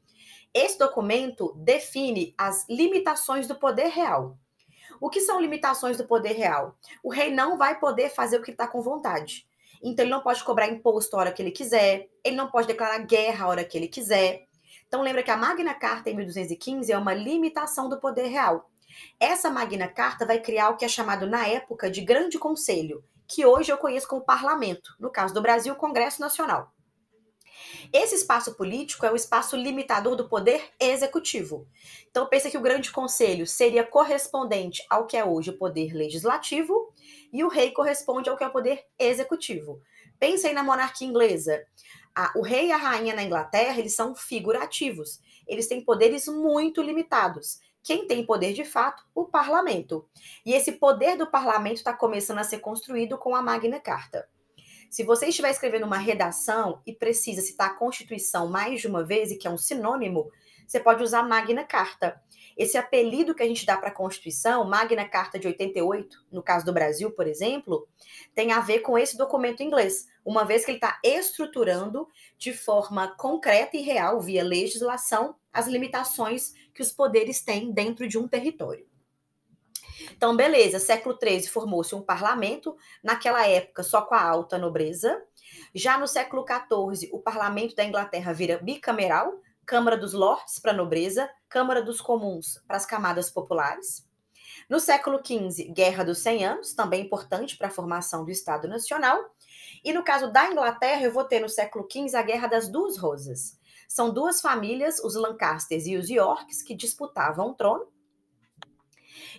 Esse 0.54 0.78
documento 0.78 1.52
define 1.56 2.32
as 2.38 2.68
limitações 2.68 3.48
do 3.48 3.56
poder 3.56 3.88
real. 3.88 4.38
O 5.00 5.08
que 5.08 5.20
são 5.20 5.40
limitações 5.40 5.96
do 5.96 6.06
poder 6.06 6.32
real? 6.32 6.76
O 7.02 7.10
rei 7.10 7.32
não 7.32 7.56
vai 7.56 7.80
poder 7.80 8.10
fazer 8.10 8.36
o 8.36 8.42
que 8.42 8.50
está 8.50 8.68
com 8.68 8.82
vontade. 8.82 9.46
Então, 9.82 10.04
ele 10.04 10.12
não 10.12 10.20
pode 10.20 10.44
cobrar 10.44 10.68
imposto 10.68 11.16
a 11.16 11.20
hora 11.20 11.32
que 11.32 11.40
ele 11.40 11.50
quiser, 11.50 12.10
ele 12.22 12.36
não 12.36 12.50
pode 12.50 12.66
declarar 12.66 12.98
guerra 12.98 13.46
a 13.46 13.48
hora 13.48 13.64
que 13.64 13.78
ele 13.78 13.88
quiser. 13.88 14.46
Então, 14.86 15.00
lembra 15.00 15.22
que 15.22 15.30
a 15.30 15.36
Magna 15.38 15.72
Carta 15.72 16.10
em 16.10 16.16
1215 16.16 16.92
é 16.92 16.98
uma 16.98 17.14
limitação 17.14 17.88
do 17.88 17.98
poder 17.98 18.26
real. 18.26 18.68
Essa 19.18 19.48
Magna 19.48 19.88
Carta 19.88 20.26
vai 20.26 20.38
criar 20.38 20.68
o 20.68 20.76
que 20.76 20.84
é 20.84 20.88
chamado 20.88 21.26
na 21.26 21.46
época 21.46 21.90
de 21.90 22.02
Grande 22.02 22.38
Conselho, 22.38 23.02
que 23.26 23.46
hoje 23.46 23.72
eu 23.72 23.78
conheço 23.78 24.06
como 24.06 24.20
parlamento, 24.20 24.94
no 24.98 25.10
caso 25.10 25.32
do 25.32 25.40
Brasil, 25.40 25.74
Congresso 25.76 26.20
Nacional. 26.20 26.70
Esse 27.92 28.14
espaço 28.14 28.54
político 28.54 29.04
é 29.04 29.10
o 29.10 29.16
espaço 29.16 29.56
limitador 29.56 30.14
do 30.14 30.28
poder 30.28 30.62
executivo. 30.78 31.66
Então, 32.08 32.26
pensa 32.26 32.48
que 32.48 32.56
o 32.56 32.60
Grande 32.60 32.92
Conselho 32.92 33.46
seria 33.46 33.82
correspondente 33.82 34.84
ao 34.88 35.06
que 35.06 35.16
é 35.16 35.24
hoje 35.24 35.50
o 35.50 35.58
poder 35.58 35.92
legislativo 35.92 36.94
e 37.32 37.42
o 37.42 37.48
rei 37.48 37.72
corresponde 37.72 38.30
ao 38.30 38.36
que 38.36 38.44
é 38.44 38.46
o 38.46 38.52
poder 38.52 38.84
executivo. 38.96 39.82
Pensa 40.20 40.46
aí 40.46 40.54
na 40.54 40.62
monarquia 40.62 41.08
inglesa. 41.08 41.66
o 42.36 42.42
rei 42.42 42.68
e 42.68 42.72
a 42.72 42.76
rainha 42.76 43.14
na 43.14 43.24
Inglaterra, 43.24 43.78
eles 43.80 43.94
são 43.94 44.14
figurativos. 44.14 45.20
Eles 45.46 45.66
têm 45.66 45.84
poderes 45.84 46.26
muito 46.28 46.80
limitados. 46.80 47.58
Quem 47.82 48.06
tem 48.06 48.24
poder 48.24 48.52
de 48.52 48.64
fato? 48.64 49.04
O 49.12 49.24
parlamento. 49.24 50.06
E 50.46 50.52
esse 50.52 50.72
poder 50.72 51.16
do 51.16 51.26
parlamento 51.26 51.78
está 51.78 51.92
começando 51.92 52.38
a 52.38 52.44
ser 52.44 52.58
construído 52.58 53.18
com 53.18 53.34
a 53.34 53.42
Magna 53.42 53.80
Carta. 53.80 54.28
Se 54.90 55.04
você 55.04 55.26
estiver 55.26 55.52
escrevendo 55.52 55.86
uma 55.86 55.98
redação 55.98 56.82
e 56.84 56.92
precisa 56.92 57.40
citar 57.40 57.70
a 57.70 57.74
Constituição 57.74 58.48
mais 58.48 58.80
de 58.80 58.88
uma 58.88 59.04
vez, 59.04 59.30
e 59.30 59.36
que 59.36 59.46
é 59.46 59.50
um 59.50 59.56
sinônimo, 59.56 60.28
você 60.66 60.80
pode 60.80 61.00
usar 61.00 61.22
Magna 61.22 61.62
Carta. 61.62 62.20
Esse 62.56 62.76
apelido 62.76 63.32
que 63.32 63.42
a 63.44 63.46
gente 63.46 63.64
dá 63.64 63.76
para 63.76 63.90
a 63.90 63.94
Constituição, 63.94 64.64
Magna 64.64 65.08
Carta 65.08 65.38
de 65.38 65.46
88, 65.46 66.26
no 66.32 66.42
caso 66.42 66.66
do 66.66 66.72
Brasil, 66.72 67.12
por 67.12 67.28
exemplo, 67.28 67.86
tem 68.34 68.50
a 68.50 68.58
ver 68.58 68.80
com 68.80 68.98
esse 68.98 69.16
documento 69.16 69.62
inglês, 69.62 70.08
uma 70.24 70.44
vez 70.44 70.64
que 70.64 70.72
ele 70.72 70.78
está 70.78 70.98
estruturando 71.04 72.08
de 72.36 72.52
forma 72.52 73.14
concreta 73.16 73.76
e 73.76 73.82
real, 73.82 74.20
via 74.20 74.42
legislação, 74.42 75.36
as 75.52 75.68
limitações 75.68 76.52
que 76.74 76.82
os 76.82 76.90
poderes 76.90 77.40
têm 77.40 77.70
dentro 77.70 78.08
de 78.08 78.18
um 78.18 78.26
território. 78.26 78.89
Então, 80.12 80.36
beleza, 80.36 80.78
século 80.78 81.16
XIII 81.20 81.48
formou-se 81.48 81.94
um 81.94 82.02
parlamento, 82.02 82.76
naquela 83.02 83.46
época 83.46 83.82
só 83.82 84.02
com 84.02 84.14
a 84.14 84.22
alta 84.22 84.58
nobreza. 84.58 85.22
Já 85.74 85.98
no 85.98 86.06
século 86.06 86.44
XIV, 86.44 87.10
o 87.12 87.20
parlamento 87.20 87.74
da 87.74 87.84
Inglaterra 87.84 88.32
vira 88.32 88.58
bicameral, 88.58 89.32
Câmara 89.66 89.96
dos 89.96 90.12
Lords 90.12 90.58
para 90.58 90.72
a 90.72 90.76
nobreza, 90.76 91.30
Câmara 91.48 91.82
dos 91.82 92.00
Comuns 92.00 92.60
para 92.66 92.76
as 92.76 92.86
camadas 92.86 93.30
populares. 93.30 94.08
No 94.68 94.80
século 94.80 95.20
XV, 95.24 95.72
Guerra 95.72 96.04
dos 96.04 96.18
Cem 96.18 96.44
Anos, 96.44 96.74
também 96.74 97.04
importante 97.04 97.56
para 97.56 97.68
a 97.68 97.70
formação 97.70 98.24
do 98.24 98.30
Estado 98.30 98.68
Nacional. 98.68 99.18
E 99.84 99.92
no 99.92 100.02
caso 100.02 100.32
da 100.32 100.50
Inglaterra, 100.50 101.02
eu 101.02 101.12
vou 101.12 101.24
ter 101.24 101.40
no 101.40 101.48
século 101.48 101.86
XV 101.90 102.16
a 102.16 102.22
Guerra 102.22 102.46
das 102.46 102.68
Duas 102.68 102.98
Rosas. 102.98 103.58
São 103.88 104.12
duas 104.12 104.40
famílias, 104.40 104.98
os 105.00 105.14
Lancasters 105.14 105.86
e 105.86 105.96
os 105.96 106.08
Yorks, 106.08 106.62
que 106.62 106.74
disputavam 106.74 107.50
o 107.50 107.54
trono. 107.54 107.86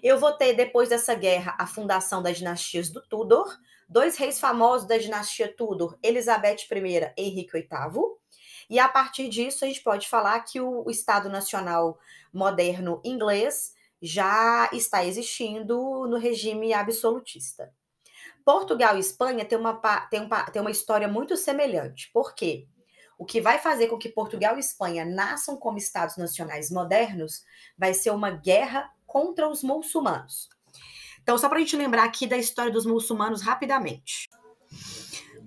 Eu 0.02 0.20
vou 0.20 0.32
ter, 0.32 0.54
depois 0.54 0.90
dessa 0.90 1.14
guerra, 1.14 1.56
a 1.60 1.68
fundação 1.68 2.22
das 2.22 2.38
dinastias 2.38 2.90
do 2.90 3.02
Tudor, 3.02 3.58
dois 3.88 4.16
reis 4.18 4.40
famosos 4.40 4.88
da 4.88 4.98
dinastia 4.98 5.54
Tudor, 5.54 5.98
Elizabeth 6.02 6.66
I 6.72 7.14
e 7.18 7.24
Henrique 7.24 7.52
VIII. 7.52 7.68
E 8.70 8.80
a 8.80 8.88
partir 8.88 9.28
disso, 9.28 9.66
a 9.66 9.68
gente 9.68 9.84
pode 9.84 10.08
falar 10.08 10.40
que 10.42 10.62
o, 10.62 10.90
Estado 10.90 11.30
Nacional 11.30 12.00
moderno 12.34 13.02
inglês 13.04 13.74
já 14.02 14.70
está 14.72 15.04
existindo 15.04 16.08
no 16.08 16.18
regime 16.18 16.74
absolutista. 16.74 17.74
Portugal 18.46 18.96
e 18.96 19.02
Espanha 19.02 19.44
têm 19.44 19.58
uma, 19.58 19.74
têm, 20.10 20.22
uma, 20.22 20.44
têm 20.46 20.62
uma 20.62 20.72
história 20.72 21.08
muito 21.08 21.36
semelhante. 21.36 22.10
Por 22.14 22.34
quê? 22.34 22.66
O 23.18 23.26
que 23.26 23.42
vai 23.42 23.60
fazer 23.60 23.88
com 23.88 24.00
que 24.00 24.10
Portugal 24.10 24.56
e 24.56 24.62
Espanha 24.62 25.04
nasçam 25.06 25.58
como 25.58 25.78
estados 25.78 26.18
nacionais 26.18 26.72
modernos 26.72 27.44
vai 27.78 27.94
ser 27.94 28.10
uma 28.12 28.32
guerra 28.32 28.90
contra 29.12 29.50
os 29.50 29.62
muçulmanos. 29.62 30.48
Então, 31.22 31.38
só 31.38 31.50
para 31.50 31.58
a 31.58 31.60
gente 31.60 31.76
lembrar 31.76 32.06
aqui 32.06 32.26
da 32.26 32.38
história 32.38 32.72
dos 32.72 32.86
muçulmanos 32.86 33.42
rapidamente. 33.42 34.30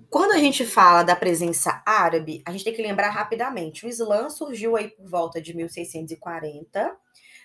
Quando 0.07 0.33
a 0.33 0.37
gente 0.37 0.63
fala 0.63 1.01
da 1.01 1.15
presença 1.15 1.81
árabe, 1.83 2.43
a 2.45 2.51
gente 2.51 2.63
tem 2.63 2.73
que 2.73 2.81
lembrar 2.81 3.09
rapidamente. 3.09 3.83
O 3.83 3.89
Islã 3.89 4.29
surgiu 4.29 4.77
aí 4.77 4.89
por 4.89 5.09
volta 5.09 5.41
de 5.41 5.55
1640. 5.55 6.95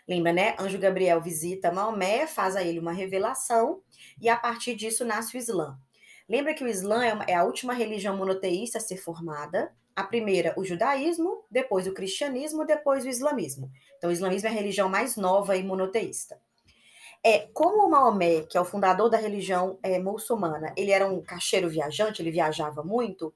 Lembra, 0.07 0.31
né? 0.31 0.55
Anjo 0.59 0.79
Gabriel 0.79 1.23
visita 1.23 1.73
Maomé, 1.73 2.27
faz 2.27 2.55
a 2.55 2.63
ele 2.63 2.79
uma 2.79 2.93
revelação, 2.93 3.81
e 4.21 4.29
a 4.29 4.37
partir 4.37 4.75
disso 4.75 5.07
nasce 5.07 5.37
o 5.37 5.39
Islã. 5.39 5.79
Lembra 6.29 6.53
que 6.53 6.63
o 6.63 6.69
Islã 6.69 7.03
é, 7.03 7.33
é 7.33 7.35
a 7.35 7.45
última 7.45 7.73
religião 7.73 8.15
monoteísta 8.15 8.77
a 8.77 8.81
ser 8.81 8.99
formada. 8.99 9.75
A 9.95 10.05
primeira, 10.05 10.55
o 10.57 10.65
judaísmo, 10.65 11.45
depois 11.51 11.87
o 11.87 11.95
cristianismo, 11.95 12.65
depois 12.65 13.05
o 13.05 13.09
islamismo. 13.09 13.71
Então, 13.97 14.11
o 14.11 14.13
islamismo 14.13 14.49
é 14.49 14.51
a 14.51 14.55
religião 14.55 14.89
mais 14.89 15.17
nova 15.17 15.57
e 15.57 15.63
monoteísta. 15.63 16.41
É, 17.23 17.41
como 17.53 17.87
o 17.87 17.91
Maomé, 17.91 18.43
que 18.43 18.57
é 18.57 18.61
o 18.61 18.65
fundador 18.65 19.11
da 19.11 19.19
religião 19.19 19.79
é, 19.83 19.99
muçulmana, 19.99 20.73
ele 20.77 20.91
era 20.91 21.07
um 21.07 21.21
cacheiro 21.21 21.69
viajante, 21.69 22.23
ele 22.23 22.31
viajava 22.31 22.83
muito, 22.83 23.35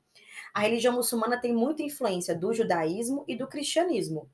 a 0.54 0.60
religião 0.60 0.94
muçulmana 0.94 1.40
tem 1.40 1.52
muita 1.52 1.82
influência 1.82 2.34
do 2.34 2.52
judaísmo 2.52 3.24
e 3.28 3.36
do 3.36 3.46
cristianismo. 3.46 4.30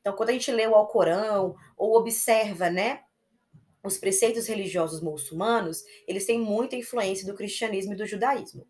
Então, 0.00 0.14
quando 0.14 0.30
a 0.30 0.32
gente 0.32 0.50
lê 0.52 0.66
o 0.66 0.74
Alcorão 0.74 1.56
ou 1.76 1.96
observa, 1.96 2.70
né, 2.70 3.00
os 3.82 3.98
preceitos 3.98 4.46
religiosos 4.46 5.02
muçulmanos, 5.02 5.82
eles 6.06 6.24
têm 6.24 6.40
muita 6.40 6.76
influência 6.76 7.26
do 7.26 7.34
cristianismo 7.34 7.92
e 7.92 7.96
do 7.96 8.06
judaísmo. 8.06 8.66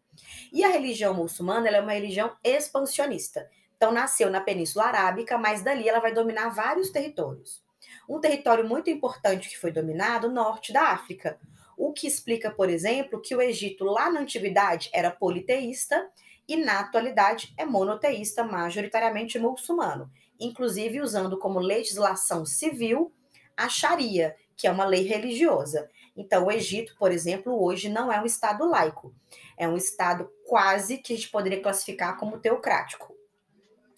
E 0.52 0.64
a 0.64 0.68
religião 0.68 1.14
muçulmana 1.14 1.68
é 1.68 1.80
uma 1.80 1.92
religião 1.92 2.37
expansionista. 2.42 3.49
Então, 3.76 3.92
nasceu 3.92 4.30
na 4.30 4.40
Península 4.40 4.87
Arábica, 4.87 5.37
mas 5.37 5.62
dali 5.62 5.88
ela 5.88 6.00
vai 6.00 6.12
dominar 6.12 6.49
vários 6.49 6.90
territórios. 6.90 7.62
Um 8.09 8.21
território 8.21 8.66
muito 8.66 8.88
importante 8.90 9.49
que 9.49 9.59
foi 9.59 9.73
dominado, 9.73 10.28
o 10.28 10.33
norte 10.33 10.73
da 10.73 10.88
África. 10.88 11.38
O 11.76 11.92
que 11.92 12.06
explica, 12.06 12.50
por 12.50 12.71
exemplo, 12.71 13.21
que 13.21 13.35
o 13.35 13.42
Egito, 13.42 13.85
lá 13.85 14.11
na 14.11 14.21
antiguidade, 14.21 14.90
era 14.92 15.11
politeísta 15.11 16.09
e 16.47 16.56
na 16.56 16.80
atualidade 16.80 17.52
é 17.56 17.64
monoteísta, 17.64 18.44
majoritariamente 18.44 19.38
muçulmano, 19.38 20.11
inclusive 20.38 21.00
usando 21.00 21.38
como 21.38 21.59
legislação 21.59 22.44
civil 22.44 23.12
a 23.56 23.68
Sharia, 23.68 24.37
que 24.56 24.66
é 24.66 24.71
uma 24.71 24.85
lei 24.85 25.02
religiosa. 25.02 25.88
Então, 26.16 26.47
o 26.47 26.52
Egito, 26.52 26.94
por 26.97 27.11
exemplo, 27.11 27.61
hoje 27.61 27.88
não 27.88 28.12
é 28.12 28.21
um 28.21 28.26
Estado 28.26 28.68
laico, 28.68 29.14
é 29.56 29.66
um 29.66 29.76
Estado 29.76 30.30
quase 30.47 30.99
que 30.99 31.12
a 31.12 31.16
gente 31.16 31.28
poderia 31.28 31.61
classificar 31.61 32.16
como 32.16 32.38
teocrático. 32.38 33.14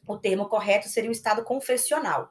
O 0.07 0.17
termo 0.17 0.49
correto 0.49 0.89
seria 0.89 1.11
um 1.11 1.13
Estado 1.13 1.45
confessional. 1.45 2.31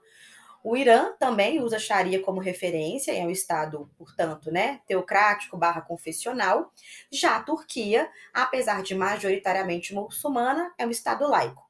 O 0.63 0.75
Irã 0.75 1.13
também 1.19 1.61
usa 1.61 1.77
Sharia 1.77 2.19
como 2.23 2.41
referência, 2.41 3.11
é 3.11 3.23
um 3.23 3.29
Estado, 3.29 3.87
portanto, 3.99 4.51
né, 4.51 4.81
teocrático 4.87 5.55
barra 5.55 5.81
confessional. 5.81 6.73
Já 7.11 7.35
a 7.35 7.43
Turquia, 7.43 8.09
apesar 8.33 8.81
de 8.81 8.95
majoritariamente 8.95 9.93
muçulmana, 9.93 10.73
é 10.75 10.87
um 10.87 10.89
Estado 10.89 11.27
laico. 11.27 11.63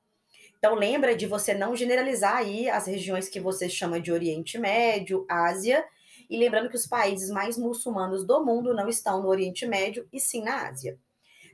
Então, 0.58 0.74
lembra 0.76 1.14
de 1.14 1.28
você 1.28 1.54
não 1.54 1.76
generalizar 1.76 2.38
aí 2.38 2.70
as 2.70 2.88
regiões 2.88 3.28
que 3.28 3.40
você 3.40 3.68
chama 3.68 4.00
de 4.00 4.14
Oriente 4.14 4.58
Médio, 4.58 5.26
Ásia, 5.30 5.86
e 6.30 6.38
lembrando 6.38 6.70
que 6.70 6.76
os 6.76 6.88
países 6.88 7.30
mais 7.30 7.58
muçulmanos 7.58 8.26
do 8.26 8.44
mundo 8.44 8.74
não 8.74 8.88
estão 8.88 9.22
no 9.22 9.28
Oriente 9.28 9.66
Médio 9.66 10.08
e 10.12 10.20
sim 10.20 10.44
na 10.44 10.68
Ásia. 10.68 11.00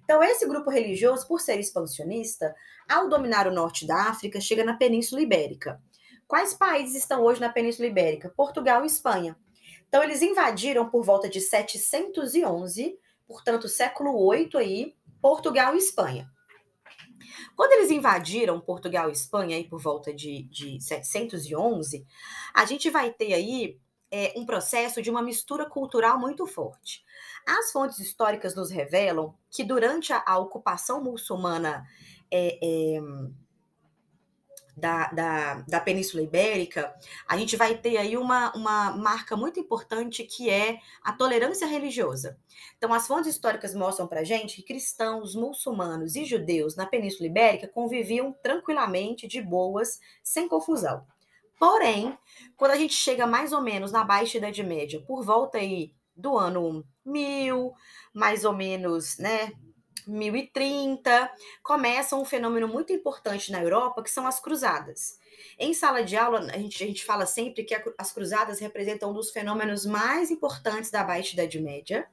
Então, 0.04 0.24
esse 0.24 0.48
grupo 0.48 0.70
religioso, 0.70 1.28
por 1.28 1.40
ser 1.40 1.60
expansionista, 1.60 2.54
ao 2.90 3.08
dominar 3.08 3.48
o 3.48 3.54
norte 3.54 3.86
da 3.86 4.10
África, 4.10 4.42
chega 4.42 4.64
na 4.64 4.76
Península 4.76 5.22
Ibérica. 5.22 5.82
Quais 6.28 6.54
países 6.54 6.96
estão 6.96 7.24
hoje 7.24 7.40
na 7.40 7.50
Península 7.50 7.88
Ibérica? 7.88 8.30
Portugal 8.36 8.84
e 8.84 8.88
Espanha. 8.88 9.38
Então, 9.88 10.04
eles 10.04 10.22
invadiram 10.22 10.90
por 10.90 11.04
volta 11.04 11.30
de 11.30 11.40
711, 11.40 12.98
portanto, 13.28 13.68
século 13.68 14.18
8 14.26 14.58
aí, 14.58 14.96
Portugal 15.22 15.76
e 15.76 15.78
Espanha. 15.78 16.30
Quando 17.56 17.74
eles 17.74 17.92
invadiram 17.92 18.60
Portugal 18.60 19.10
e 19.10 19.14
Espanha 19.14 19.56
aí 19.56 19.68
por 19.68 19.80
volta 19.80 20.14
de, 20.14 20.44
de 20.44 20.82
711, 20.82 22.06
a 22.54 22.66
gente 22.66 22.90
vai 22.90 23.12
ter 23.12 23.34
aí 23.34 23.80
é, 24.12 24.34
um 24.36 24.46
processo 24.46 25.02
de 25.02 25.10
uma 25.10 25.22
mistura 25.22 25.66
cultural 25.66 26.20
muito 26.20 26.46
forte. 26.46 27.04
As 27.48 27.72
fontes 27.72 28.00
históricas 28.00 28.54
nos 28.56 28.70
revelam 28.70 29.34
que 29.50 29.64
durante 29.64 30.12
a, 30.12 30.22
a 30.26 30.38
ocupação 30.38 31.02
muçulmana 31.02 31.86
é, 32.30 32.60
é, 32.62 33.02
da, 34.76 35.08
da, 35.12 35.54
da, 35.68 35.80
Península 35.80 36.24
Ibérica, 36.24 36.94
a 37.28 37.38
gente 37.38 37.56
vai 37.56 37.78
ter 37.78 37.98
aí 37.98 38.18
uma, 38.18 38.52
uma 38.54 38.92
marca 38.92 39.36
muito 39.36 39.60
importante 39.60 40.24
que 40.24 40.50
é 40.50 40.80
a 41.04 41.14
tolerância 41.14 41.68
religiosa. 41.68 42.38
Então, 42.78 42.94
as 42.94 43.08
fontes 43.08 43.30
históricas 43.30 43.76
mostram 43.76 44.08
para 44.08 44.24
gente 44.24 44.56
que 44.56 44.64
cristãos, 44.64 45.36
muçulmanos 45.36 46.16
e 46.16 46.26
judeus 46.26 46.76
na 46.76 46.86
Península 46.86 47.28
Ibérica 47.28 47.68
conviviam 47.68 48.34
tranquilamente, 48.42 49.28
de 49.28 49.42
boas, 49.42 50.00
sem 50.24 50.48
confusão. 50.48 51.06
Porém, 51.62 52.18
quando 52.58 52.72
a 52.72 52.76
gente 52.76 52.96
chega 52.96 53.28
mais 53.28 53.54
ou 53.54 53.62
menos 53.62 53.92
na 53.92 54.04
Baixa 54.04 54.40
Idade 54.40 54.64
Média, 54.64 55.00
por 55.00 55.24
volta 55.24 55.60
aí 55.60 55.94
do 56.16 56.36
ano 56.36 56.84
1000, 57.06 57.72
mais 58.12 58.44
ou 58.44 58.52
menos, 58.52 59.20
né, 59.20 59.52
1030, 60.08 61.32
começa 61.62 62.16
um 62.16 62.26
fenômeno 62.26 62.68
muito 62.68 62.92
importante 62.92 63.52
na 63.52 63.62
Europa, 63.62 64.02
que 64.02 64.10
são 64.10 64.26
as 64.26 64.40
cruzadas. 64.40 65.20
Em 65.60 65.72
sala 65.72 66.04
de 66.04 66.18
aula, 66.18 66.40
a 66.52 66.58
gente, 66.58 66.84
a 66.84 66.88
gente 66.88 67.06
fala 67.06 67.28
sempre 67.28 67.64
que 67.64 67.76
a, 67.76 67.84
as 67.96 68.12
cruzadas 68.12 68.60
representam 68.60 69.12
um 69.12 69.14
dos 69.14 69.30
fenômenos 69.30 69.86
mais 69.86 70.32
importantes 70.32 70.90
da 70.90 71.04
Baixa 71.04 71.34
Idade 71.34 71.62
Média, 71.62 72.08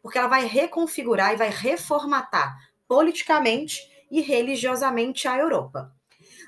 porque 0.00 0.16
ela 0.16 0.28
vai 0.28 0.46
reconfigurar 0.46 1.34
e 1.34 1.36
vai 1.36 1.50
reformatar 1.50 2.56
politicamente 2.88 3.82
e 4.10 4.22
religiosamente 4.22 5.28
a 5.28 5.36
Europa. 5.36 5.94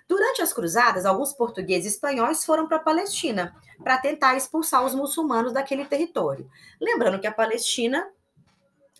Durante 0.08 0.40
as 0.40 0.52
cruzadas, 0.52 1.04
alguns 1.04 1.32
portugueses 1.32 1.92
e 1.92 1.94
espanhóis 1.94 2.44
foram 2.44 2.68
para 2.68 2.76
a 2.76 2.80
Palestina 2.80 3.54
para 3.82 3.98
tentar 3.98 4.36
expulsar 4.36 4.84
os 4.84 4.94
muçulmanos 4.94 5.52
daquele 5.52 5.84
território. 5.84 6.48
Lembrando 6.80 7.20
que 7.20 7.26
a 7.26 7.32
Palestina 7.32 8.08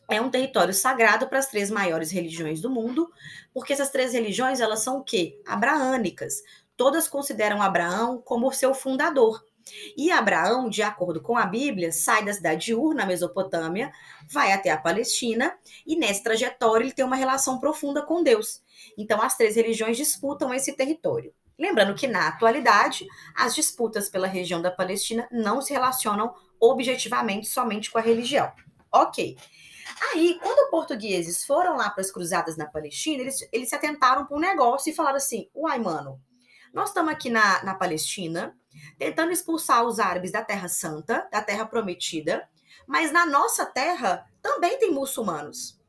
é 0.08 0.20
um 0.20 0.30
território 0.30 0.74
sagrado 0.74 1.26
para 1.28 1.38
as 1.38 1.46
três 1.46 1.70
maiores 1.70 2.10
religiões 2.10 2.60
do 2.60 2.70
mundo, 2.70 3.10
porque 3.52 3.72
essas 3.72 3.90
três 3.90 4.12
religiões 4.12 4.60
elas 4.60 4.80
são 4.80 4.98
o 4.98 5.04
quê? 5.04 5.40
Abraânicas. 5.46 6.42
Todas 6.76 7.08
consideram 7.08 7.62
Abraão 7.62 8.20
como 8.20 8.52
seu 8.52 8.74
fundador. 8.74 9.44
E 9.96 10.10
Abraão, 10.10 10.68
de 10.68 10.82
acordo 10.82 11.20
com 11.20 11.36
a 11.36 11.46
Bíblia, 11.46 11.92
sai 11.92 12.24
da 12.24 12.32
cidade 12.32 12.66
de 12.66 12.74
Ur, 12.74 12.94
na 12.94 13.06
Mesopotâmia, 13.06 13.92
vai 14.28 14.52
até 14.52 14.70
a 14.70 14.76
Palestina, 14.76 15.56
e 15.86 15.96
nessa 15.96 16.22
trajetória 16.22 16.84
ele 16.84 16.92
tem 16.92 17.04
uma 17.04 17.16
relação 17.16 17.58
profunda 17.58 18.02
com 18.02 18.22
Deus. 18.22 18.62
Então, 18.96 19.20
as 19.20 19.36
três 19.36 19.56
religiões 19.56 19.96
disputam 19.96 20.54
esse 20.54 20.72
território. 20.74 21.32
Lembrando 21.58 21.94
que, 21.94 22.06
na 22.06 22.28
atualidade, 22.28 23.06
as 23.34 23.54
disputas 23.54 24.10
pela 24.10 24.26
região 24.26 24.60
da 24.60 24.70
Palestina 24.70 25.26
não 25.30 25.62
se 25.62 25.72
relacionam 25.72 26.34
objetivamente 26.60 27.48
somente 27.48 27.90
com 27.90 27.98
a 27.98 28.02
religião. 28.02 28.52
Ok. 28.92 29.36
Aí, 30.12 30.38
quando 30.42 30.64
os 30.64 30.70
portugueses 30.70 31.44
foram 31.44 31.76
lá 31.76 31.88
para 31.90 32.02
as 32.02 32.10
cruzadas 32.10 32.56
na 32.56 32.66
Palestina, 32.66 33.22
eles, 33.22 33.48
eles 33.52 33.68
se 33.68 33.74
atentaram 33.74 34.26
para 34.26 34.36
um 34.36 34.40
negócio 34.40 34.90
e 34.90 34.94
falaram 34.94 35.16
assim: 35.16 35.48
uai, 35.54 35.78
mano, 35.78 36.20
nós 36.76 36.90
estamos 36.90 37.10
aqui 37.10 37.30
na, 37.30 37.64
na 37.64 37.74
Palestina, 37.74 38.54
tentando 38.98 39.32
expulsar 39.32 39.82
os 39.86 39.98
árabes 39.98 40.30
da 40.30 40.44
Terra 40.44 40.68
Santa, 40.68 41.26
da 41.32 41.40
Terra 41.40 41.64
Prometida, 41.64 42.46
mas 42.86 43.10
na 43.10 43.24
nossa 43.24 43.64
terra 43.64 44.30
também 44.42 44.78
tem 44.78 44.90
muçulmanos. 44.90 45.80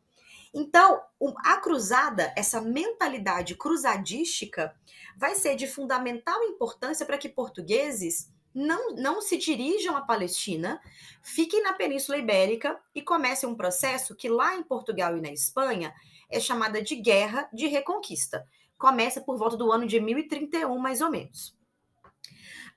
Então, 0.53 1.01
a 1.43 1.57
cruzada, 1.57 2.33
essa 2.37 2.61
mentalidade 2.61 3.53
cruzadística, 3.55 4.73
vai 5.17 5.35
ser 5.35 5.57
de 5.57 5.67
fundamental 5.67 6.41
importância 6.43 7.05
para 7.05 7.17
que 7.17 7.27
portugueses 7.27 8.31
não, 8.55 8.95
não 8.95 9.21
se 9.21 9.35
dirijam 9.35 9.97
à 9.97 10.01
Palestina, 10.01 10.79
fiquem 11.21 11.61
na 11.63 11.73
Península 11.73 12.17
Ibérica 12.17 12.79
e 12.95 13.01
comecem 13.01 13.49
um 13.49 13.55
processo 13.55 14.15
que 14.15 14.29
lá 14.29 14.55
em 14.55 14.63
Portugal 14.63 15.17
e 15.17 15.21
na 15.21 15.33
Espanha 15.33 15.93
é 16.29 16.39
chamada 16.39 16.81
de 16.81 16.95
Guerra 16.95 17.49
de 17.51 17.67
Reconquista. 17.67 18.47
Começa 18.77 19.21
por 19.21 19.37
volta 19.37 19.57
do 19.57 19.71
ano 19.71 19.87
de 19.87 19.99
1031, 19.99 20.77
mais 20.77 21.01
ou 21.01 21.09
menos. 21.09 21.57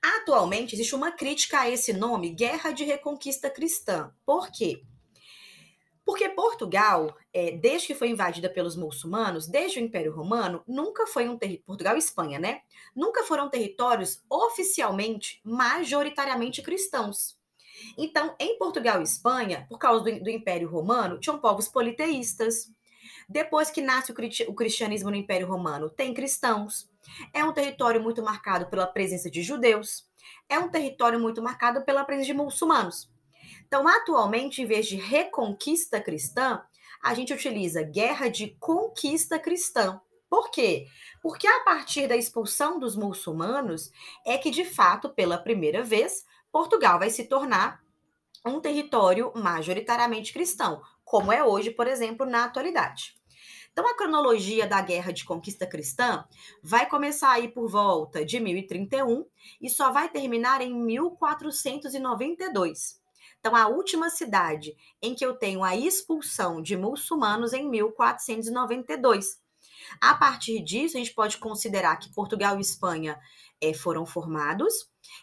Atualmente 0.01 0.73
existe 0.73 0.95
uma 0.95 1.11
crítica 1.11 1.59
a 1.59 1.69
esse 1.69 1.93
nome, 1.93 2.31
Guerra 2.31 2.71
de 2.71 2.83
Reconquista 2.83 3.49
Cristã. 3.49 4.11
Por 4.25 4.51
quê? 4.51 4.81
Porque 6.03 6.27
Portugal, 6.29 7.15
é, 7.31 7.51
desde 7.51 7.87
que 7.87 7.95
foi 7.95 8.09
invadida 8.09 8.49
pelos 8.49 8.75
muçulmanos, 8.75 9.47
desde 9.47 9.79
o 9.79 9.81
Império 9.81 10.13
Romano, 10.13 10.63
nunca 10.67 11.05
foi 11.05 11.29
um 11.29 11.37
território. 11.37 11.65
Portugal 11.65 11.95
e 11.95 11.99
Espanha, 11.99 12.39
né? 12.39 12.61
Nunca 12.95 13.23
foram 13.23 13.49
territórios 13.49 14.21
oficialmente, 14.29 15.39
majoritariamente 15.43 16.61
cristãos. 16.61 17.37
Então, 17.97 18.35
em 18.39 18.57
Portugal 18.57 18.99
e 18.99 19.03
Espanha, 19.03 19.65
por 19.69 19.77
causa 19.77 20.03
do, 20.03 20.23
do 20.23 20.29
Império 20.29 20.69
Romano, 20.69 21.19
tinham 21.19 21.39
povos 21.39 21.67
politeístas. 21.67 22.71
Depois 23.31 23.71
que 23.71 23.81
nasce 23.81 24.11
o, 24.11 24.53
cristianismo 24.53 25.09
no 25.09 25.15
Império 25.15 25.47
Romano, 25.47 25.89
tem 25.89 26.13
cristãos. 26.13 26.89
É 27.33 27.45
um 27.45 27.53
território 27.53 28.03
muito 28.03 28.21
marcado 28.21 28.65
pela 28.65 28.85
presença 28.85 29.31
de 29.31 29.41
judeus. 29.41 30.05
É 30.49 30.59
um 30.59 30.67
território 30.67 31.17
muito 31.17 31.41
marcado 31.41 31.81
pela 31.85 32.03
presença 32.03 32.27
de 32.27 32.33
muçulmanos. 32.33 33.09
Então, 33.65 33.87
atualmente, 33.87 34.61
em 34.61 34.65
vez 34.65 34.85
de 34.85 34.97
reconquista 34.97 36.01
cristã, 36.01 36.61
a 37.01 37.13
gente 37.13 37.33
utiliza 37.33 37.81
guerra 37.83 38.27
de 38.27 38.49
conquista 38.59 39.39
cristã. 39.39 40.01
Por 40.29 40.51
quê? 40.51 40.87
Porque 41.21 41.47
a 41.47 41.61
partir 41.61 42.09
da 42.09 42.17
expulsão 42.17 42.77
dos 42.79 42.97
muçulmanos 42.97 43.93
é 44.25 44.37
que, 44.37 44.51
de 44.51 44.65
fato, 44.65 45.07
pela 45.07 45.37
primeira 45.37 45.81
vez, 45.81 46.25
Portugal 46.51 46.99
vai 46.99 47.09
se 47.09 47.23
tornar 47.29 47.81
um 48.45 48.59
território 48.59 49.31
majoritariamente 49.33 50.33
cristão, 50.33 50.81
como 51.05 51.31
é 51.31 51.41
hoje, 51.41 51.71
por 51.71 51.87
exemplo, 51.87 52.25
na 52.25 52.43
atualidade. 52.43 53.20
Então, 53.71 53.87
a 53.87 53.95
cronologia 53.95 54.67
da 54.67 54.81
Guerra 54.81 55.13
de 55.13 55.23
Conquista 55.23 55.65
Cristã 55.65 56.25
vai 56.61 56.89
começar 56.89 57.31
aí 57.31 57.47
por 57.47 57.69
volta 57.69 58.25
de 58.25 58.37
1031 58.39 59.25
e 59.61 59.69
só 59.69 59.91
vai 59.91 60.09
terminar 60.09 60.59
em 60.61 60.73
1492. 60.73 62.99
Então, 63.39 63.55
a 63.55 63.67
última 63.67 64.09
cidade 64.09 64.75
em 65.01 65.15
que 65.15 65.25
eu 65.25 65.33
tenho 65.33 65.63
a 65.63 65.73
expulsão 65.75 66.61
de 66.61 66.75
muçulmanos 66.75 67.53
em 67.53 67.69
1492. 67.69 69.39
A 69.99 70.15
partir 70.15 70.63
disso, 70.63 70.97
a 70.97 70.99
gente 70.99 71.13
pode 71.13 71.37
considerar 71.37 71.97
que 71.97 72.13
Portugal 72.13 72.57
e 72.57 72.61
Espanha 72.61 73.19
é, 73.59 73.73
foram 73.73 74.05
formados. 74.05 74.73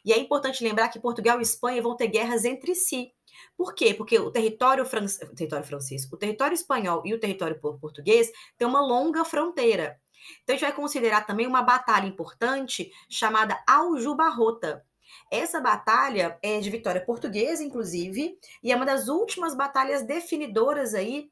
E 0.04 0.12
é 0.12 0.18
importante 0.18 0.64
lembrar 0.64 0.88
que 0.88 0.98
Portugal 0.98 1.38
e 1.38 1.42
Espanha 1.42 1.82
vão 1.82 1.96
ter 1.96 2.08
guerras 2.08 2.44
entre 2.44 2.74
si. 2.74 3.12
Por 3.56 3.74
quê? 3.74 3.94
Porque 3.94 4.18
o 4.18 4.30
território, 4.30 4.84
fran... 4.84 5.04
o 5.04 5.34
território 5.34 5.66
francês, 5.66 6.10
o 6.10 6.16
território 6.16 6.54
espanhol 6.54 7.02
e 7.04 7.14
o 7.14 7.20
território 7.20 7.58
português 7.60 8.30
têm 8.56 8.66
uma 8.66 8.80
longa 8.80 9.24
fronteira. 9.24 10.00
Então, 10.42 10.54
a 10.54 10.58
gente 10.58 10.68
vai 10.68 10.76
considerar 10.76 11.26
também 11.26 11.46
uma 11.46 11.62
batalha 11.62 12.06
importante 12.06 12.90
chamada 13.08 13.62
Aljubarrota, 13.66 14.84
essa 15.30 15.60
batalha 15.60 16.38
é 16.42 16.60
de 16.60 16.70
vitória 16.70 17.04
portuguesa, 17.04 17.62
inclusive, 17.62 18.38
e 18.62 18.72
é 18.72 18.76
uma 18.76 18.86
das 18.86 19.08
últimas 19.08 19.54
batalhas 19.54 20.02
definidoras 20.02 20.94
aí 20.94 21.30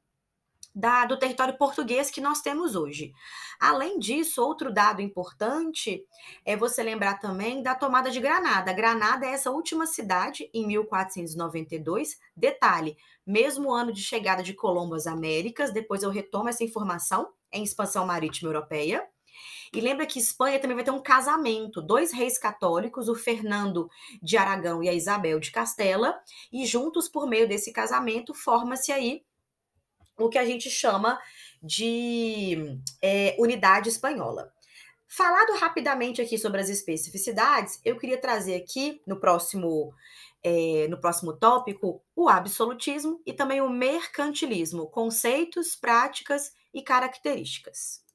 da, 0.76 1.06
do 1.06 1.18
território 1.18 1.56
português 1.56 2.10
que 2.10 2.20
nós 2.20 2.42
temos 2.42 2.76
hoje. 2.76 3.14
Além 3.58 3.98
disso, 3.98 4.44
outro 4.44 4.70
dado 4.70 5.00
importante 5.00 6.04
é 6.44 6.54
você 6.54 6.82
lembrar 6.82 7.18
também 7.18 7.62
da 7.62 7.74
tomada 7.74 8.10
de 8.10 8.20
Granada. 8.20 8.74
Granada 8.74 9.24
é 9.24 9.30
essa 9.30 9.50
última 9.50 9.86
cidade 9.86 10.50
em 10.52 10.66
1492. 10.66 12.18
Detalhe, 12.36 12.94
mesmo 13.26 13.72
ano 13.72 13.90
de 13.90 14.02
chegada 14.02 14.42
de 14.42 14.52
Colombo 14.52 14.94
às 14.94 15.06
Américas, 15.06 15.72
depois 15.72 16.02
eu 16.02 16.10
retomo 16.10 16.50
essa 16.50 16.62
informação 16.62 17.32
em 17.50 17.62
expansão 17.64 18.06
marítima 18.06 18.50
europeia. 18.50 19.02
E 19.72 19.80
lembra 19.80 20.06
que 20.06 20.18
Espanha 20.18 20.60
também 20.60 20.76
vai 20.76 20.84
ter 20.84 20.90
um 20.90 21.02
casamento, 21.02 21.80
dois 21.80 22.12
reis 22.12 22.38
católicos, 22.38 23.08
o 23.08 23.14
Fernando 23.14 23.88
de 24.22 24.36
Aragão 24.36 24.82
e 24.82 24.88
a 24.88 24.94
Isabel 24.94 25.40
de 25.40 25.50
Castela, 25.50 26.18
e 26.52 26.66
juntos 26.66 27.08
por 27.08 27.26
meio 27.26 27.48
desse 27.48 27.72
casamento 27.72 28.34
forma-se 28.34 28.92
aí 28.92 29.22
o 30.18 30.28
que 30.28 30.38
a 30.38 30.44
gente 30.44 30.70
chama 30.70 31.20
de 31.62 32.78
é, 33.02 33.36
unidade 33.38 33.88
espanhola. 33.88 34.52
Falado 35.08 35.56
rapidamente 35.58 36.20
aqui 36.20 36.36
sobre 36.36 36.60
as 36.60 36.68
especificidades, 36.68 37.80
eu 37.84 37.96
queria 37.96 38.20
trazer 38.20 38.56
aqui 38.56 39.00
no 39.06 39.18
próximo 39.20 39.94
é, 40.42 40.86
no 40.88 41.00
próximo 41.00 41.32
tópico 41.32 42.02
o 42.14 42.28
absolutismo 42.28 43.20
e 43.26 43.32
também 43.32 43.60
o 43.60 43.68
mercantilismo, 43.68 44.86
conceitos, 44.86 45.74
práticas 45.74 46.52
e 46.72 46.82
características. 46.82 48.04